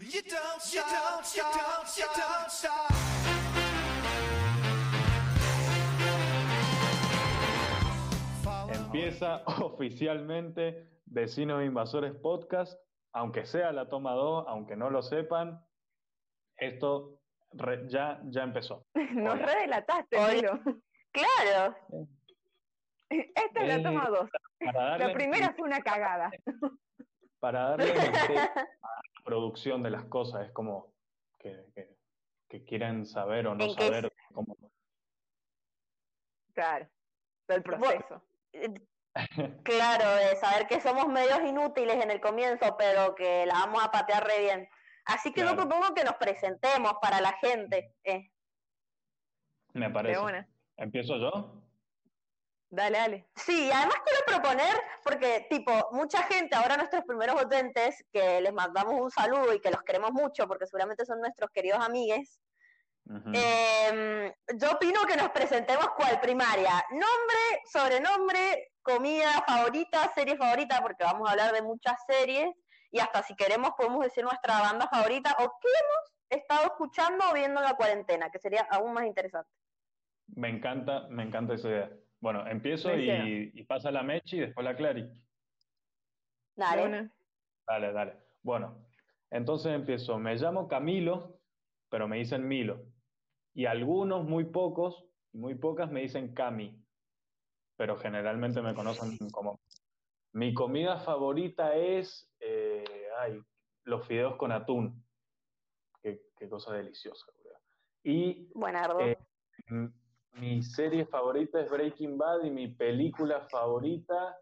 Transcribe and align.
You 0.00 0.22
don't 0.22 0.60
stop, 0.60 1.24
you 1.34 1.42
don't, 1.42 1.96
you 1.96 2.04
don't 2.16 2.50
stop. 2.50 3.94
Empieza 8.72 9.42
oficialmente 9.46 10.88
Vecinos 11.06 11.64
Invasores 11.64 12.14
Podcast, 12.14 12.78
aunque 13.12 13.44
sea 13.46 13.72
la 13.72 13.88
toma 13.88 14.12
2, 14.12 14.46
aunque 14.48 14.76
no 14.76 14.90
lo 14.90 15.02
sepan, 15.02 15.60
esto 16.56 17.20
re- 17.52 17.88
ya, 17.88 18.20
ya 18.24 18.42
empezó. 18.42 18.86
Nos 18.94 19.34
Hola. 19.34 19.46
redelataste. 19.46 20.34
Milo. 20.34 20.60
Claro, 21.12 21.76
Esta 23.08 23.60
es 23.62 23.68
la 23.68 23.74
Eh, 23.76 23.82
toma 23.82 24.08
dos. 24.08 24.28
Para 24.58 24.82
darle, 24.90 25.06
La 25.06 25.14
primera 25.14 25.54
fue 25.56 25.64
una 25.68 25.80
cagada. 25.80 26.30
para 27.38 27.70
darle 27.70 27.94
la 27.94 28.68
producción 29.24 29.82
de 29.82 29.90
las 29.90 30.04
cosas, 30.04 30.46
es 30.46 30.52
como 30.52 30.92
que, 31.38 31.66
que- 31.74 31.94
que 32.48 32.64
quieren 32.64 33.04
saber 33.06 33.46
o 33.48 33.54
no 33.54 33.64
¿En 33.64 33.74
qué 33.74 33.82
saber 33.84 34.12
cómo. 34.32 34.56
Claro. 36.52 36.88
Del 37.48 37.62
proceso. 37.62 38.22
claro, 39.64 40.14
de 40.16 40.36
saber 40.36 40.66
que 40.68 40.80
somos 40.80 41.08
medios 41.08 41.40
inútiles 41.42 42.02
en 42.02 42.10
el 42.10 42.20
comienzo, 42.20 42.76
pero 42.76 43.14
que 43.14 43.44
la 43.46 43.54
vamos 43.54 43.82
a 43.82 43.90
patear 43.90 44.24
re 44.26 44.40
bien. 44.40 44.68
Así 45.06 45.32
que 45.32 45.40
yo 45.40 45.48
Claro. 45.54 45.68
propongo 45.68 45.94
que 45.94 46.04
nos 46.04 46.14
presentemos 46.14 46.94
para 47.02 47.20
la 47.20 47.32
gente. 47.38 47.94
eh. 48.04 48.30
Me 49.72 49.90
parece. 49.90 50.46
¿Empiezo 50.76 51.16
yo? 51.16 51.63
Dale, 52.74 52.98
dale. 52.98 53.26
Sí, 53.36 53.70
además 53.72 53.96
quiero 54.04 54.24
proponer, 54.26 54.74
porque 55.04 55.46
tipo, 55.48 55.72
mucha 55.92 56.24
gente, 56.24 56.56
ahora 56.56 56.76
nuestros 56.76 57.04
primeros 57.04 57.40
oyentes, 57.40 58.04
que 58.12 58.40
les 58.40 58.52
mandamos 58.52 58.94
un 59.00 59.10
saludo 59.12 59.54
y 59.54 59.60
que 59.60 59.70
los 59.70 59.82
queremos 59.84 60.10
mucho, 60.10 60.48
porque 60.48 60.66
seguramente 60.66 61.04
son 61.04 61.20
nuestros 61.20 61.50
queridos 61.50 61.78
amigues. 61.84 62.40
Eh, 63.32 64.34
yo 64.56 64.72
opino 64.72 65.02
que 65.06 65.16
nos 65.16 65.28
presentemos 65.30 65.88
cual 65.90 66.18
primaria. 66.20 66.84
Nombre, 66.90 67.62
sobrenombre, 67.70 68.72
comida 68.82 69.44
favorita, 69.46 70.10
serie 70.12 70.36
favorita, 70.36 70.80
porque 70.82 71.04
vamos 71.04 71.28
a 71.28 71.32
hablar 71.32 71.52
de 71.52 71.62
muchas 71.62 71.94
series. 72.08 72.50
Y 72.90 72.98
hasta 72.98 73.22
si 73.22 73.36
queremos 73.36 73.72
podemos 73.76 74.02
decir 74.02 74.24
nuestra 74.24 74.60
banda 74.60 74.88
favorita 74.88 75.36
o 75.38 75.58
qué 75.60 75.68
hemos 75.68 76.40
estado 76.40 76.64
escuchando 76.64 77.24
o 77.30 77.34
viendo 77.34 77.60
en 77.60 77.66
la 77.66 77.76
cuarentena, 77.76 78.30
que 78.30 78.40
sería 78.40 78.66
aún 78.70 78.94
más 78.94 79.04
interesante. 79.04 79.50
Me 80.34 80.48
encanta, 80.48 81.06
me 81.08 81.22
encanta 81.22 81.54
esa 81.54 81.68
idea. 81.68 81.90
Bueno, 82.24 82.46
empiezo 82.46 82.90
y, 82.96 83.62
pasa 83.64 83.90
la 83.90 84.02
Mechi 84.02 84.38
y 84.38 84.40
después 84.40 84.64
la 84.64 84.74
Clary. 84.74 85.06
Dale. 86.56 87.10
Dale, 87.66 87.92
dale. 87.92 88.16
Bueno, 88.42 88.82
entonces 89.30 89.74
empiezo. 89.74 90.18
Me 90.18 90.34
llamo 90.36 90.66
Camilo, 90.66 91.38
pero 91.90 92.08
me 92.08 92.16
dicen 92.16 92.48
Milo. 92.48 92.82
Y 93.52 93.66
algunos, 93.66 94.24
muy 94.24 94.44
pocos, 94.44 95.04
y 95.34 95.38
muy 95.38 95.54
pocas 95.56 95.90
me 95.90 96.00
dicen 96.00 96.32
Cami, 96.32 96.82
pero 97.76 97.98
generalmente 97.98 98.62
me 98.62 98.74
conocen 98.74 99.18
como... 99.30 99.60
Mi 100.32 100.54
comida 100.54 101.00
favorita 101.00 101.74
es, 101.74 102.34
eh, 102.40 103.06
ay, 103.18 103.38
los 103.82 104.08
fideos 104.08 104.36
con 104.36 104.50
atún. 104.50 105.04
Qué, 106.00 106.22
qué 106.38 106.48
cosa 106.48 106.72
deliciosa, 106.72 107.26
boludo. 107.36 107.58
Y 108.02 108.50
Buenardo. 108.54 109.00
Eh, 109.00 109.18
mi 110.34 110.62
serie 110.62 111.06
favorita 111.06 111.60
es 111.60 111.70
Breaking 111.70 112.18
Bad 112.18 112.44
y 112.44 112.50
mi 112.50 112.68
película 112.68 113.40
favorita, 113.48 114.38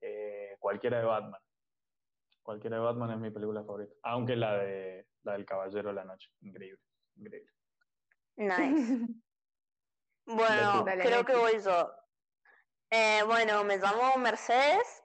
eh, 0.00 0.56
cualquiera 0.58 0.98
de 0.98 1.04
Batman. 1.04 1.40
Cualquiera 2.42 2.76
de 2.76 2.82
Batman 2.82 3.12
es 3.12 3.18
mi 3.18 3.30
película 3.30 3.62
favorita. 3.62 3.94
Aunque 4.02 4.36
la 4.36 4.56
de 4.58 5.06
la 5.22 5.32
del 5.32 5.46
Caballero 5.46 5.88
de 5.90 5.94
la 5.94 6.04
Noche. 6.04 6.30
Increíble. 6.40 6.80
Increíble. 7.16 7.52
Nice. 8.36 9.06
Bueno, 10.24 10.84
Dale, 10.84 11.02
creo 11.02 11.24
que 11.24 11.34
voy 11.34 11.60
yo. 11.60 11.92
Eh, 12.90 13.24
bueno, 13.26 13.64
me 13.64 13.78
llamo 13.78 14.16
Mercedes. 14.18 15.02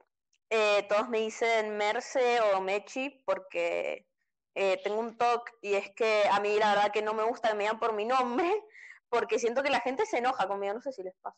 Eh, 0.52 0.86
todos 0.88 1.10
me 1.10 1.18
dicen 1.18 1.76
Merce 1.76 2.40
o 2.40 2.62
Mechi 2.62 3.24
porque 3.26 4.08
eh, 4.54 4.80
tengo 4.84 5.00
un 5.00 5.18
toque 5.18 5.52
y 5.64 5.74
es 5.74 5.90
que 5.96 6.24
a 6.32 6.40
mí 6.40 6.58
la 6.60 6.76
verdad 6.76 6.92
que 6.92 7.02
no 7.02 7.16
me 7.16 7.24
gusta 7.24 7.50
que 7.50 7.56
me 7.56 7.64
digan 7.64 7.80
por 7.80 7.94
mi 7.94 8.06
nombre 8.06 8.64
porque 9.10 9.40
siento 9.40 9.64
que 9.64 9.70
la 9.70 9.82
gente 9.82 10.06
se 10.06 10.18
enoja 10.18 10.48
conmigo, 10.48 10.74
no 10.74 10.82
sé 10.82 10.92
si 10.92 11.04
les 11.04 11.16
pasa. 11.22 11.38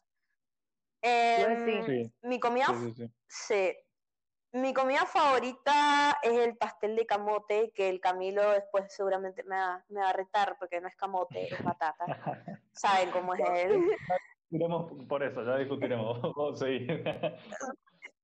Em, 1.02 1.86
sí. 1.86 2.14
Mi 2.22 2.40
comida, 2.40 2.68
Sí, 2.68 3.10
sí. 3.28 3.78
Mi 4.52 4.74
comida 4.74 5.06
favorita 5.06 6.18
es 6.24 6.34
el 6.34 6.58
pastel 6.58 6.96
de 6.96 7.06
camote, 7.06 7.72
que 7.76 7.88
el 7.88 8.00
Camilo 8.00 8.50
después 8.52 8.92
seguramente 8.92 9.44
me 9.44 9.56
va, 9.56 9.86
me 9.90 10.02
va 10.02 10.10
a 10.10 10.14
retar 10.14 10.58
porque 10.58 10.82
no 10.82 10.88
es 10.88 10.96
camote, 10.96 11.54
es 11.54 11.64
batata. 11.64 12.04
Saben 12.72 13.12
cómo 13.12 13.36
es 13.36 13.42
él. 13.48 13.84
Discutiremos 14.50 15.08
por 15.08 15.22
eso, 15.22 15.44
ya 15.44 15.58
discutiremos. 15.58 16.20
Vamos 16.22 16.60
a 16.60 16.66
seguir. 16.66 17.04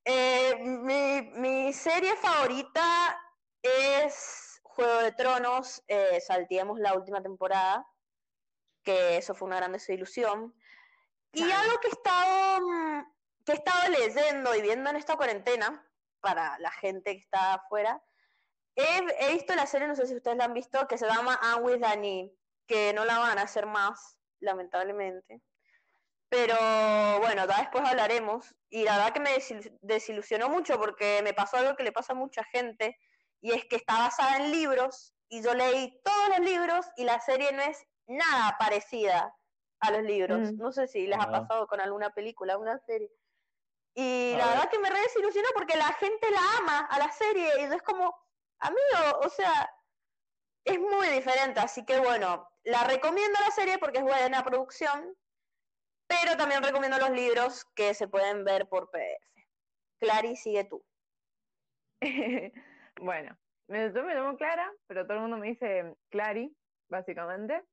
Eh, 0.07 0.55
mi, 0.63 1.31
mi 1.39 1.73
serie 1.73 2.15
favorita 2.15 3.19
es 3.61 4.59
Juego 4.63 5.01
de 5.01 5.11
Tronos. 5.13 5.83
Eh, 5.87 6.19
salteemos 6.21 6.79
la 6.79 6.93
última 6.93 7.21
temporada, 7.21 7.85
que 8.85 9.17
eso 9.17 9.35
fue 9.35 9.47
una 9.47 9.57
gran 9.57 9.73
desilusión. 9.73 10.55
Y 11.33 11.43
Claro. 11.43 11.61
algo 11.63 11.79
que 11.81 11.87
he 11.87 11.91
estado, 11.91 12.61
mm, 12.61 13.13
que 13.45 13.51
he 13.51 13.55
estado 13.55 13.89
leyendo 13.89 14.55
y 14.55 14.61
viendo 14.61 14.89
en 14.89 14.95
esta 14.95 15.17
cuarentena, 15.17 15.85
para 16.21 16.57
la 16.59 16.71
gente 16.71 17.11
que 17.11 17.19
está 17.19 17.55
afuera, 17.55 18.01
he, 18.75 18.99
he 19.19 19.33
visto 19.33 19.53
la 19.55 19.67
serie, 19.67 19.87
no 19.87 19.95
sé 19.95 20.07
si 20.07 20.15
ustedes 20.15 20.37
la 20.37 20.45
han 20.45 20.53
visto, 20.53 20.87
que 20.87 20.97
se 20.97 21.05
llama 21.07 21.39
I'm 21.43 21.63
with 21.63 21.83
Annie, 21.83 22.33
que 22.67 22.93
no 22.93 23.05
la 23.05 23.19
van 23.19 23.37
a 23.37 23.43
hacer 23.43 23.65
más, 23.65 24.17
lamentablemente. 24.39 25.41
Pero 26.29 26.55
bueno, 27.19 27.45
ya 27.47 27.57
después 27.59 27.83
hablaremos. 27.85 28.55
Y 28.69 28.83
la 28.83 28.97
verdad 28.97 29.13
que 29.13 29.19
me 29.19 29.35
desil- 29.35 29.77
desilusionó 29.81 30.49
mucho 30.49 30.79
porque 30.79 31.21
me 31.23 31.33
pasó 31.33 31.57
algo 31.57 31.75
que 31.75 31.83
le 31.83 31.91
pasa 31.91 32.13
a 32.13 32.15
mucha 32.15 32.43
gente, 32.45 32.97
y 33.41 33.51
es 33.51 33.65
que 33.65 33.75
está 33.75 33.99
basada 33.99 34.37
en 34.37 34.51
libros, 34.51 35.13
y 35.29 35.43
yo 35.43 35.53
leí 35.53 36.01
todos 36.03 36.29
los 36.29 36.39
libros, 36.39 36.85
y 36.97 37.03
la 37.03 37.19
serie 37.19 37.51
no 37.51 37.61
es 37.61 37.85
nada 38.07 38.55
parecida 38.57 39.35
a 39.79 39.91
los 39.91 40.03
libros. 40.03 40.53
Mm. 40.53 40.57
No 40.57 40.71
sé 40.71 40.87
si 40.87 41.07
les 41.07 41.17
ha 41.19 41.23
Ah. 41.23 41.31
pasado 41.31 41.67
con 41.67 41.79
alguna 41.81 42.11
película, 42.11 42.57
una 42.57 42.77
serie. 42.79 43.11
Y 43.93 44.33
A 44.33 44.37
la 44.37 44.45
ver. 44.45 44.53
verdad 44.55 44.69
que 44.71 44.79
me 44.79 44.89
re 44.89 44.99
desilusionó 45.01 45.47
porque 45.53 45.77
la 45.77 45.93
gente 45.93 46.29
la 46.31 46.41
ama 46.59 46.79
a 46.89 46.99
la 46.99 47.11
serie, 47.11 47.49
y 47.59 47.63
es 47.63 47.81
como, 47.81 48.13
amigo, 48.59 49.19
o 49.23 49.29
sea, 49.29 49.69
es 50.65 50.79
muy 50.79 51.07
diferente. 51.09 51.59
Así 51.59 51.85
que 51.85 51.99
bueno, 51.99 52.47
la 52.63 52.83
recomiendo 52.85 53.39
la 53.39 53.51
serie 53.51 53.77
porque 53.77 53.99
es 53.99 54.03
buena 54.03 54.43
producción, 54.43 55.15
pero 56.07 56.35
también 56.37 56.61
recomiendo 56.63 56.97
los 56.97 57.11
libros 57.11 57.65
que 57.75 57.93
se 57.93 58.07
pueden 58.07 58.43
ver 58.43 58.67
por 58.67 58.89
PDF. 58.91 59.47
Clary, 59.99 60.35
sigue 60.35 60.65
tú. 60.65 60.85
bueno, 63.01 63.37
me- 63.67 63.93
yo 63.93 64.03
me 64.03 64.13
llamo 64.15 64.37
Clara, 64.37 64.71
pero 64.87 65.03
todo 65.05 65.13
el 65.15 65.21
mundo 65.21 65.37
me 65.37 65.47
dice 65.47 65.95
Clary, 66.09 66.55
básicamente. 66.89 67.63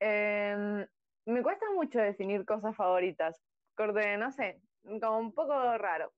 Em, 0.00 0.86
me 1.26 1.42
cuesta 1.42 1.66
mucho 1.74 2.00
definir 2.00 2.44
cosas 2.46 2.74
favoritas, 2.74 3.40
corte, 3.76 4.16
no 4.16 4.32
sé, 4.32 4.60
como 4.82 5.18
un 5.18 5.32
poco 5.34 5.76
raro, 5.76 6.12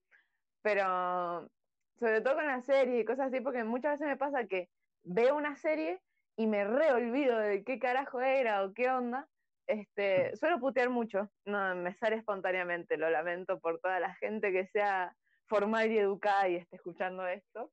pero 0.62 1.50
sobre 1.96 2.20
todo 2.20 2.36
con 2.36 2.46
las 2.46 2.64
series 2.64 3.02
y 3.02 3.04
cosas 3.04 3.26
así, 3.26 3.40
porque 3.40 3.64
muchas 3.64 3.98
veces 3.98 4.06
me 4.06 4.16
pasa 4.16 4.46
que 4.46 4.70
veo 5.02 5.36
una 5.36 5.56
serie 5.56 6.00
y 6.36 6.46
me 6.46 6.64
reolvido 6.64 7.38
de 7.38 7.64
qué 7.64 7.78
carajo 7.78 8.20
era 8.20 8.64
o 8.64 8.72
qué 8.72 8.88
onda. 8.88 9.28
Este, 9.66 10.34
suelo 10.36 10.60
putear 10.60 10.88
mucho, 10.88 11.30
no 11.44 11.74
me 11.74 11.94
sale 11.94 12.16
espontáneamente, 12.16 12.96
lo 12.96 13.10
lamento 13.10 13.60
por 13.60 13.80
toda 13.80 14.00
la 14.00 14.14
gente 14.14 14.52
que 14.52 14.66
sea 14.68 15.14
formal 15.48 15.90
y 15.90 15.98
educada 15.98 16.48
y 16.48 16.56
esté 16.56 16.76
escuchando 16.76 17.26
esto, 17.26 17.72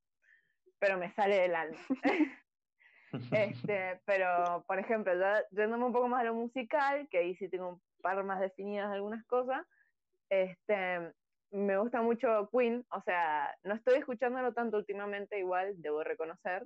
pero 0.79 0.97
me 0.97 1.11
sale 1.11 1.39
del 1.39 1.55
alma. 1.55 1.77
Este, 3.31 3.99
pero, 4.05 4.63
por 4.67 4.79
ejemplo, 4.79 5.13
ya 5.17 5.43
yéndome 5.51 5.85
un 5.85 5.93
poco 5.93 6.07
más 6.07 6.21
a 6.21 6.25
lo 6.25 6.33
musical, 6.33 7.07
que 7.09 7.19
ahí 7.19 7.35
sí 7.35 7.49
tengo 7.49 7.69
un 7.69 7.81
par 8.01 8.23
más 8.23 8.39
definidas 8.39 8.91
algunas 8.91 9.25
cosas, 9.25 9.65
este, 10.29 11.13
me 11.51 11.77
gusta 11.77 12.01
mucho 12.01 12.49
Queen, 12.51 12.85
o 12.91 13.01
sea, 13.01 13.55
no 13.63 13.75
estoy 13.75 13.95
escuchándolo 13.95 14.53
tanto 14.53 14.77
últimamente, 14.77 15.39
igual, 15.39 15.73
debo 15.81 16.03
reconocer, 16.03 16.65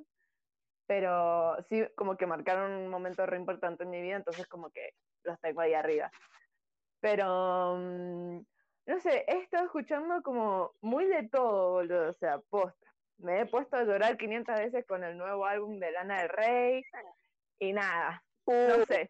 pero 0.85 1.55
sí 1.69 1.83
como 1.95 2.17
que 2.17 2.27
marcaron 2.27 2.71
un 2.71 2.89
momento 2.89 3.25
re 3.25 3.37
importante 3.37 3.83
en 3.83 3.89
mi 3.89 4.01
vida, 4.01 4.17
entonces 4.17 4.47
como 4.47 4.69
que 4.69 4.91
los 5.23 5.39
tengo 5.39 5.61
ahí 5.61 5.73
arriba. 5.73 6.11
Pero, 6.99 7.77
mm, 7.77 8.39
no 8.85 8.99
sé, 8.99 9.23
he 9.27 9.39
estado 9.39 9.65
escuchando 9.65 10.21
como 10.21 10.73
muy 10.81 11.05
de 11.05 11.29
todo, 11.29 11.73
boludo, 11.73 12.09
o 12.09 12.13
sea, 12.13 12.39
posta. 12.49 12.92
Me 13.17 13.41
he 13.41 13.45
puesto 13.45 13.77
a 13.77 13.83
llorar 13.83 14.17
500 14.17 14.55
veces 14.55 14.85
con 14.85 15.03
el 15.03 15.17
nuevo 15.17 15.45
álbum 15.45 15.79
de 15.79 15.91
Lana 15.91 16.21
del 16.21 16.29
Rey 16.29 16.83
y 17.59 17.73
nada, 17.73 18.23
no 18.45 18.85
sé. 18.85 19.09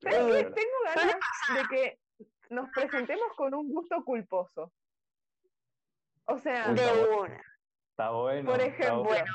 Pero 0.00 0.26
Uh, 0.26 0.32
es 0.32 0.44
que 0.46 0.50
tengo 0.52 0.78
ganas 0.94 1.16
de 1.54 1.68
que 1.76 1.98
nos 2.50 2.70
presentemos 2.70 3.28
con 3.36 3.52
un 3.54 3.72
gusto 3.72 4.02
culposo. 4.04 4.72
O 6.26 6.38
sea, 6.38 6.68
De 6.68 6.80
está 6.82 6.92
bueno. 6.94 7.20
una. 7.22 7.42
Está 7.90 8.10
bueno. 8.10 8.50
Por 8.50 8.60
está 8.60 8.82
ejemplo, 8.84 9.02
bueno. 9.04 9.32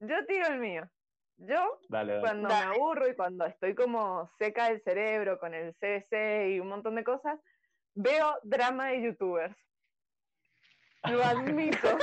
yo 0.00 0.26
tiro 0.26 0.46
el 0.48 0.58
mío. 0.58 0.90
Yo, 1.38 1.80
Dale, 1.88 2.12
dale. 2.14 2.20
cuando 2.20 2.48
Dale. 2.50 2.66
me 2.68 2.74
aburro 2.74 3.08
y 3.08 3.16
cuando 3.16 3.46
estoy 3.46 3.74
como 3.74 4.30
seca 4.38 4.66
del 4.68 4.82
cerebro 4.82 5.38
con 5.38 5.54
el 5.54 5.74
CBC 5.76 6.50
y 6.50 6.60
un 6.60 6.68
montón 6.68 6.96
de 6.96 7.04
cosas, 7.04 7.40
veo 7.94 8.38
drama 8.42 8.88
de 8.88 9.02
youtubers. 9.04 9.56
Lo 11.08 11.22
admito. 11.24 11.98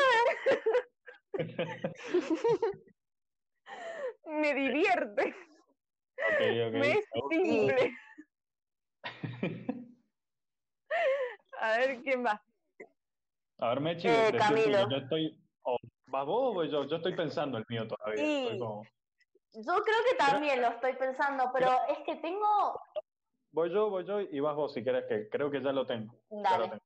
me 4.26 4.54
divierte. 4.54 5.36
Ok, 6.18 6.42
ok. 6.68 6.74
Me 6.74 6.92
es 6.92 7.06
simple. 7.30 7.92
A 11.60 11.78
ver 11.78 12.02
quién 12.02 12.24
va. 12.26 12.42
A 13.60 13.70
ver, 13.70 13.80
Mechi, 13.82 14.08
Eh, 14.08 14.32
Camilo. 14.38 14.90
yo 14.90 14.98
estoy. 14.98 15.40
¿Vas 16.10 16.26
vos 16.26 16.52
o 16.52 16.54
voy 16.54 16.70
yo? 16.72 16.86
Yo 16.86 16.98
estoy 16.98 17.16
pensando 17.16 17.58
el 17.58 17.66
mío 17.68 17.88
todavía. 17.88 18.24
Sí. 18.24 18.44
Estoy 18.44 18.60
como- 18.60 18.84
Yo 19.54 19.74
creo 19.84 19.98
que 20.10 20.16
también 20.18 20.62
lo 20.62 20.68
estoy 20.70 20.94
pensando, 20.94 21.50
pero 21.54 21.72
es 21.90 21.98
que 22.06 22.16
tengo. 22.18 22.80
Voy 23.52 23.72
yo, 23.74 23.90
voy 23.90 24.06
yo 24.06 24.22
y 24.22 24.40
vas 24.40 24.56
vos 24.56 24.74
si 24.74 24.84
querés, 24.84 25.06
que 25.08 25.28
creo 25.30 25.50
que 25.50 25.62
ya 25.62 25.72
lo 25.72 25.86
tengo. 25.86 26.14
Ya 26.30 26.38
lo 26.38 26.44
Dale, 26.44 26.70
tengo. 26.70 26.84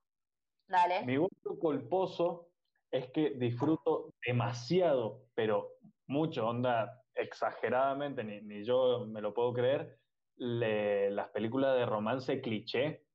Dale. 0.71 1.05
Mi 1.05 1.17
gusto 1.17 1.57
culposo 1.59 2.47
es 2.91 3.11
que 3.11 3.31
disfruto 3.31 4.13
demasiado, 4.25 5.25
pero 5.35 5.73
mucho, 6.07 6.47
onda, 6.47 7.03
exageradamente, 7.13 8.23
ni, 8.23 8.41
ni 8.41 8.63
yo 8.63 9.05
me 9.05 9.21
lo 9.21 9.33
puedo 9.33 9.53
creer, 9.53 9.99
le- 10.37 11.11
las 11.11 11.29
películas 11.29 11.75
de 11.77 11.85
romance 11.85 12.41
cliché, 12.41 13.05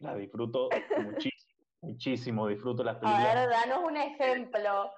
las 0.00 0.16
disfruto 0.16 0.68
muchísimo, 0.96 1.64
muchísimo, 1.82 2.48
disfruto 2.48 2.82
las 2.82 2.96
A 2.96 3.00
películas. 3.00 3.34
ver, 3.34 3.48
danos 3.50 3.78
un 3.84 3.96
ejemplo. 3.96 4.90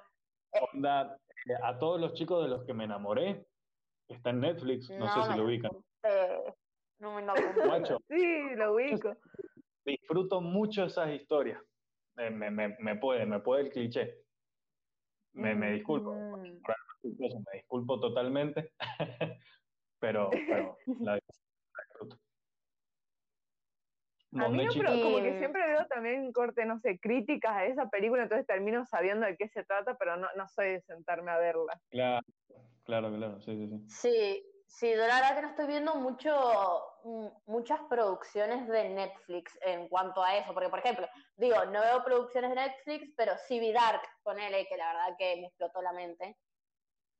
Onda, 0.74 1.18
eh, 1.46 1.54
a 1.62 1.78
todos 1.78 2.00
los 2.00 2.14
chicos 2.14 2.42
de 2.44 2.48
los 2.50 2.64
que 2.64 2.74
me 2.74 2.84
enamoré, 2.84 3.46
que 4.06 4.14
está 4.14 4.30
en 4.30 4.40
Netflix, 4.40 4.90
no, 4.90 5.08
sé 5.08 5.22
si 5.32 5.36
lo 5.38 5.44
ubican. 5.44 5.70
No 7.00 7.14
me. 7.14 7.22
Guacho, 7.66 7.98
Sí, 8.08 8.54
lo 8.56 8.74
ubico. 8.74 9.14
disfruto 9.84 10.40
mucho 10.40 10.84
esas 10.84 11.10
historias. 11.12 11.60
Me, 12.18 12.30
me, 12.30 12.50
me, 12.50 12.76
me 12.80 12.96
puede, 12.96 13.24
me 13.26 13.38
puede 13.38 13.62
el 13.62 13.70
cliché. 13.70 14.24
Me, 15.34 15.54
me 15.54 15.72
disculpo, 15.74 16.12
Mm. 16.12 16.58
me 17.04 17.58
disculpo 17.58 18.00
totalmente, 18.00 18.72
pero, 20.00 20.30
pero 20.48 20.76
la 20.98 21.14
disfruto. 21.14 22.18
A 24.32 24.48
mí 24.48 24.64
no, 24.64 24.72
pero 24.76 25.00
como 25.00 25.22
que 25.22 25.30
Y- 25.30 25.38
siempre 25.38 25.64
veo 25.66 25.86
también 25.86 26.32
corte, 26.32 26.66
no 26.66 26.80
sé, 26.80 26.98
críticas 26.98 27.52
a 27.52 27.66
esa 27.66 27.88
película, 27.88 28.24
entonces 28.24 28.46
termino 28.46 28.84
sabiendo 28.84 29.26
de 29.26 29.36
qué 29.36 29.48
se 29.48 29.62
trata, 29.62 29.96
pero 29.96 30.16
no, 30.16 30.26
no 30.36 30.48
soy 30.48 30.70
de 30.72 30.80
sentarme 30.80 31.30
a 31.30 31.38
verla. 31.38 31.80
Claro, 31.88 32.26
claro, 32.84 33.16
claro, 33.16 33.40
sí, 33.40 33.56
sí, 33.56 33.68
sí. 33.68 33.84
Sí, 33.88 34.44
sí, 34.68 34.90
yo 34.90 35.06
la 35.06 35.14
verdad 35.16 35.34
que 35.34 35.42
no 35.42 35.48
estoy 35.48 35.66
viendo 35.66 35.94
mucho, 35.96 36.86
mm, 37.02 37.26
muchas 37.46 37.80
producciones 37.88 38.68
de 38.68 38.90
Netflix 38.90 39.58
en 39.62 39.88
cuanto 39.88 40.22
a 40.22 40.36
eso, 40.36 40.52
porque 40.54 40.68
por 40.68 40.78
ejemplo, 40.78 41.08
digo, 41.36 41.64
no 41.66 41.80
veo 41.80 42.04
producciones 42.04 42.50
de 42.50 42.56
Netflix, 42.56 43.12
pero 43.16 43.36
sí 43.38 43.58
vi 43.58 43.72
Dark, 43.72 44.02
ponele, 44.22 44.66
que 44.68 44.76
la 44.76 44.92
verdad 44.92 45.16
que 45.18 45.36
me 45.40 45.46
explotó 45.48 45.82
la 45.82 45.92
mente. 45.92 46.38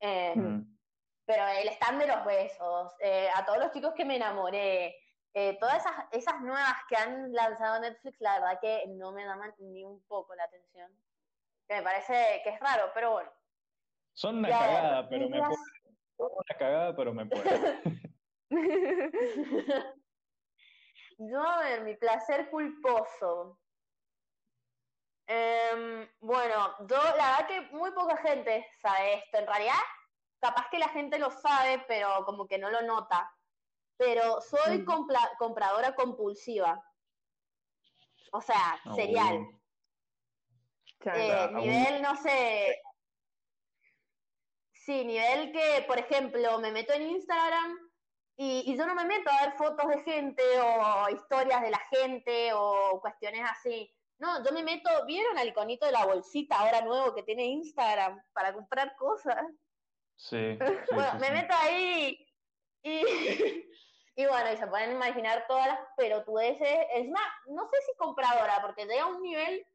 Eh, 0.01 0.35
Mm. 0.37 0.79
pero 1.25 1.47
el 1.49 1.69
stand 1.71 2.01
de 2.01 2.07
los 2.07 2.25
besos, 2.25 2.95
eh, 3.01 3.29
a 3.35 3.45
todos 3.45 3.59
los 3.59 3.73
chicos 3.73 3.93
que 3.95 4.05
me 4.05 4.17
enamoré, 4.17 4.97
eh, 5.35 5.57
todas 5.59 5.77
esas, 5.79 5.95
esas 6.13 6.41
nuevas 6.41 6.75
que 6.89 6.97
han 6.97 7.33
lanzado 7.33 7.81
Netflix, 7.81 8.21
la 8.21 8.41
verdad 8.41 8.61
que 8.61 8.85
no 8.89 9.13
me 9.13 9.25
llaman 9.25 9.55
ni 9.59 9.85
un 9.85 10.01
poco 10.07 10.35
la 10.35 10.45
atención. 10.45 10.91
Que 11.67 11.77
me 11.77 11.83
parece 11.83 12.41
que 12.45 12.51
es 12.51 12.61
raro, 12.61 12.91
pero 12.95 13.13
bueno. 13.13 13.31
Son 14.15 14.39
una 14.39 14.49
Ya, 14.49 14.59
cagada, 14.59 15.09
pero 15.09 15.29
me. 15.29 15.41
Una 16.19 16.59
cagada, 16.59 16.97
pero 16.97 17.13
me 17.15 17.27
puede. 17.27 17.81
Yo, 21.19 21.41
a 21.43 21.59
ver, 21.61 21.83
mi 21.83 21.97
placer 21.97 22.49
culposo. 22.51 23.59
Em, 25.27 26.09
bueno, 26.21 26.75
yo, 26.87 26.97
la 26.97 27.31
verdad 27.39 27.47
que 27.49 27.61
muy 27.73 27.91
poca 27.91 28.17
gente 28.19 28.67
sabe 28.81 29.15
esto. 29.15 29.39
En 29.39 29.47
realidad, 29.47 29.75
capaz 30.41 30.69
que 30.71 30.79
la 30.79 30.89
gente 30.91 31.19
lo 31.19 31.31
sabe, 31.31 31.85
pero 31.89 32.25
como 32.25 32.47
que 32.47 32.57
no 32.59 32.71
lo 32.71 32.83
nota. 32.83 33.31
Pero 33.97 34.41
soy 34.41 34.79
Mm. 34.79 34.85
compla- 34.87 35.37
compradora 35.39 35.95
compulsiva. 35.97 36.83
O 38.33 38.41
sea, 38.41 38.81
cereal. 38.95 39.39
bueno. 39.39 39.61
Chan. 41.03 41.17
Eh, 41.17 41.49
nivel, 41.53 42.03
no 42.03 42.15
sé. 42.17 42.81
Sí, 44.89 45.05
nivel 45.05 45.53
que, 45.53 45.85
por 45.87 45.99
ejemplo, 45.99 46.59
me 46.61 46.73
meto 46.73 46.95
en 46.95 47.03
Instagram 47.11 47.77
y, 48.39 48.73
y 48.73 48.75
yo 48.75 48.87
no 48.87 48.95
me 48.95 49.05
meto 49.05 49.29
a 49.31 49.45
ver 49.45 49.53
fotos 49.59 49.87
de 49.87 50.03
gente 50.03 50.43
o 50.63 51.11
historias 51.11 51.61
de 51.61 51.71
la 51.71 51.81
gente 51.91 52.55
o 52.55 52.99
cuestiones 52.99 53.43
así. 53.51 53.95
No, 54.17 54.43
yo 54.43 54.51
me 54.51 54.63
meto, 54.63 54.89
¿vieron 55.05 55.37
al 55.37 55.49
iconito 55.49 55.85
de 55.85 55.93
la 55.93 56.07
bolsita 56.07 56.59
ahora 56.59 56.81
nuevo 56.81 57.15
que 57.15 57.23
tiene 57.23 57.45
Instagram 57.45 58.19
para 58.33 58.55
comprar 58.55 58.97
cosas? 58.97 59.45
Sí, 60.17 60.57
sí, 60.89 60.95
Bueno, 60.95 61.13
sí, 61.13 61.19
me 61.19 61.27
sí. 61.27 61.33
meto 61.33 61.55
ahí 61.61 62.27
y, 62.83 63.03
y 64.17 64.27
bueno, 64.27 64.53
y 64.55 64.57
se 64.57 64.69
pueden 64.69 64.93
imaginar 64.93 65.45
todas 65.47 65.67
las 65.67 65.81
pelotudeces. 65.99 66.79
Es 66.95 67.11
más, 67.11 67.29
no 67.49 67.67
sé 67.69 67.77
si 67.83 67.95
compradora, 67.99 68.63
porque 68.63 68.87
llega 68.87 69.05
un 69.05 69.21
nivel 69.21 69.67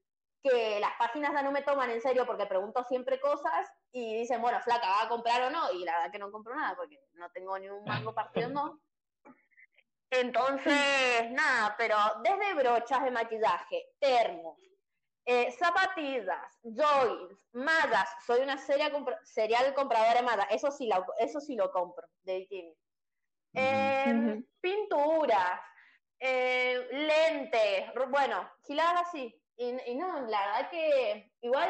que 0.43 0.79
las 0.81 0.91
páginas 0.99 1.31
ya 1.33 1.41
no 1.41 1.51
me 1.51 1.61
toman 1.61 1.89
en 1.89 2.01
serio 2.01 2.25
porque 2.25 2.45
pregunto 2.45 2.83
siempre 2.83 3.19
cosas 3.19 3.71
y 3.93 4.15
dicen, 4.19 4.41
bueno, 4.41 4.59
flaca, 4.59 4.87
¿va 4.89 5.01
a 5.03 5.07
comprar 5.09 5.41
o 5.43 5.49
no? 5.49 5.71
Y 5.71 5.85
la 5.85 5.93
verdad 5.93 6.11
que 6.11 6.19
no 6.19 6.31
compro 6.31 6.53
nada 6.53 6.75
porque 6.75 6.99
no 7.13 7.31
tengo 7.31 7.57
ni 7.57 7.69
un 7.69 7.85
mango 7.85 8.13
partiendo. 8.13 8.79
Entonces, 10.09 11.31
nada, 11.31 11.75
pero 11.77 11.95
desde 12.21 12.53
brochas 12.55 13.03
de 13.03 13.11
maquillaje, 13.11 13.85
termos, 13.99 14.59
eh, 15.25 15.51
zapatillas, 15.53 16.59
joggings, 16.61 17.39
mallas, 17.53 18.09
soy 18.25 18.41
una 18.41 18.57
seria 18.57 18.91
compra- 18.91 19.19
serial 19.23 19.73
compradora 19.73 20.15
de 20.15 20.21
mallas, 20.23 20.47
eso 20.51 20.69
sí, 20.71 20.85
la- 20.87 21.05
eso 21.17 21.39
sí 21.39 21.55
lo 21.55 21.71
compro, 21.71 22.05
de 22.21 22.37
bikini. 22.39 22.77
Eh, 23.55 24.13
Ujú. 24.13 24.47
Pinturas, 24.59 25.61
eh, 26.19 26.87
lentes, 26.91 27.91
bueno, 28.09 28.51
giladas 28.67 29.07
así. 29.07 29.39
Y, 29.57 29.91
y 29.91 29.95
no, 29.95 30.21
la 30.27 30.45
verdad 30.45 30.69
que 30.71 31.31
igual 31.41 31.69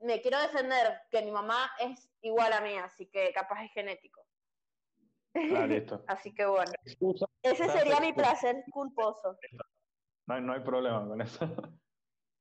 me 0.00 0.20
quiero 0.20 0.38
defender 0.40 1.00
que 1.10 1.22
mi 1.22 1.30
mamá 1.30 1.70
es 1.80 2.08
igual 2.22 2.52
a 2.52 2.60
mí, 2.60 2.74
así 2.76 3.06
que 3.10 3.32
capaz 3.32 3.64
es 3.64 3.72
genético. 3.72 4.22
Ah, 5.34 5.66
listo. 5.66 6.02
Así 6.06 6.32
que 6.34 6.46
bueno, 6.46 6.72
Excusa, 6.84 7.26
ese 7.42 7.64
Gracias, 7.64 7.82
sería 7.82 8.00
mi 8.00 8.12
placer 8.12 8.64
culposo. 8.70 9.36
No 10.26 10.34
hay, 10.34 10.42
no 10.42 10.52
hay 10.52 10.60
problema 10.60 11.06
con 11.06 11.20
eso. 11.20 11.44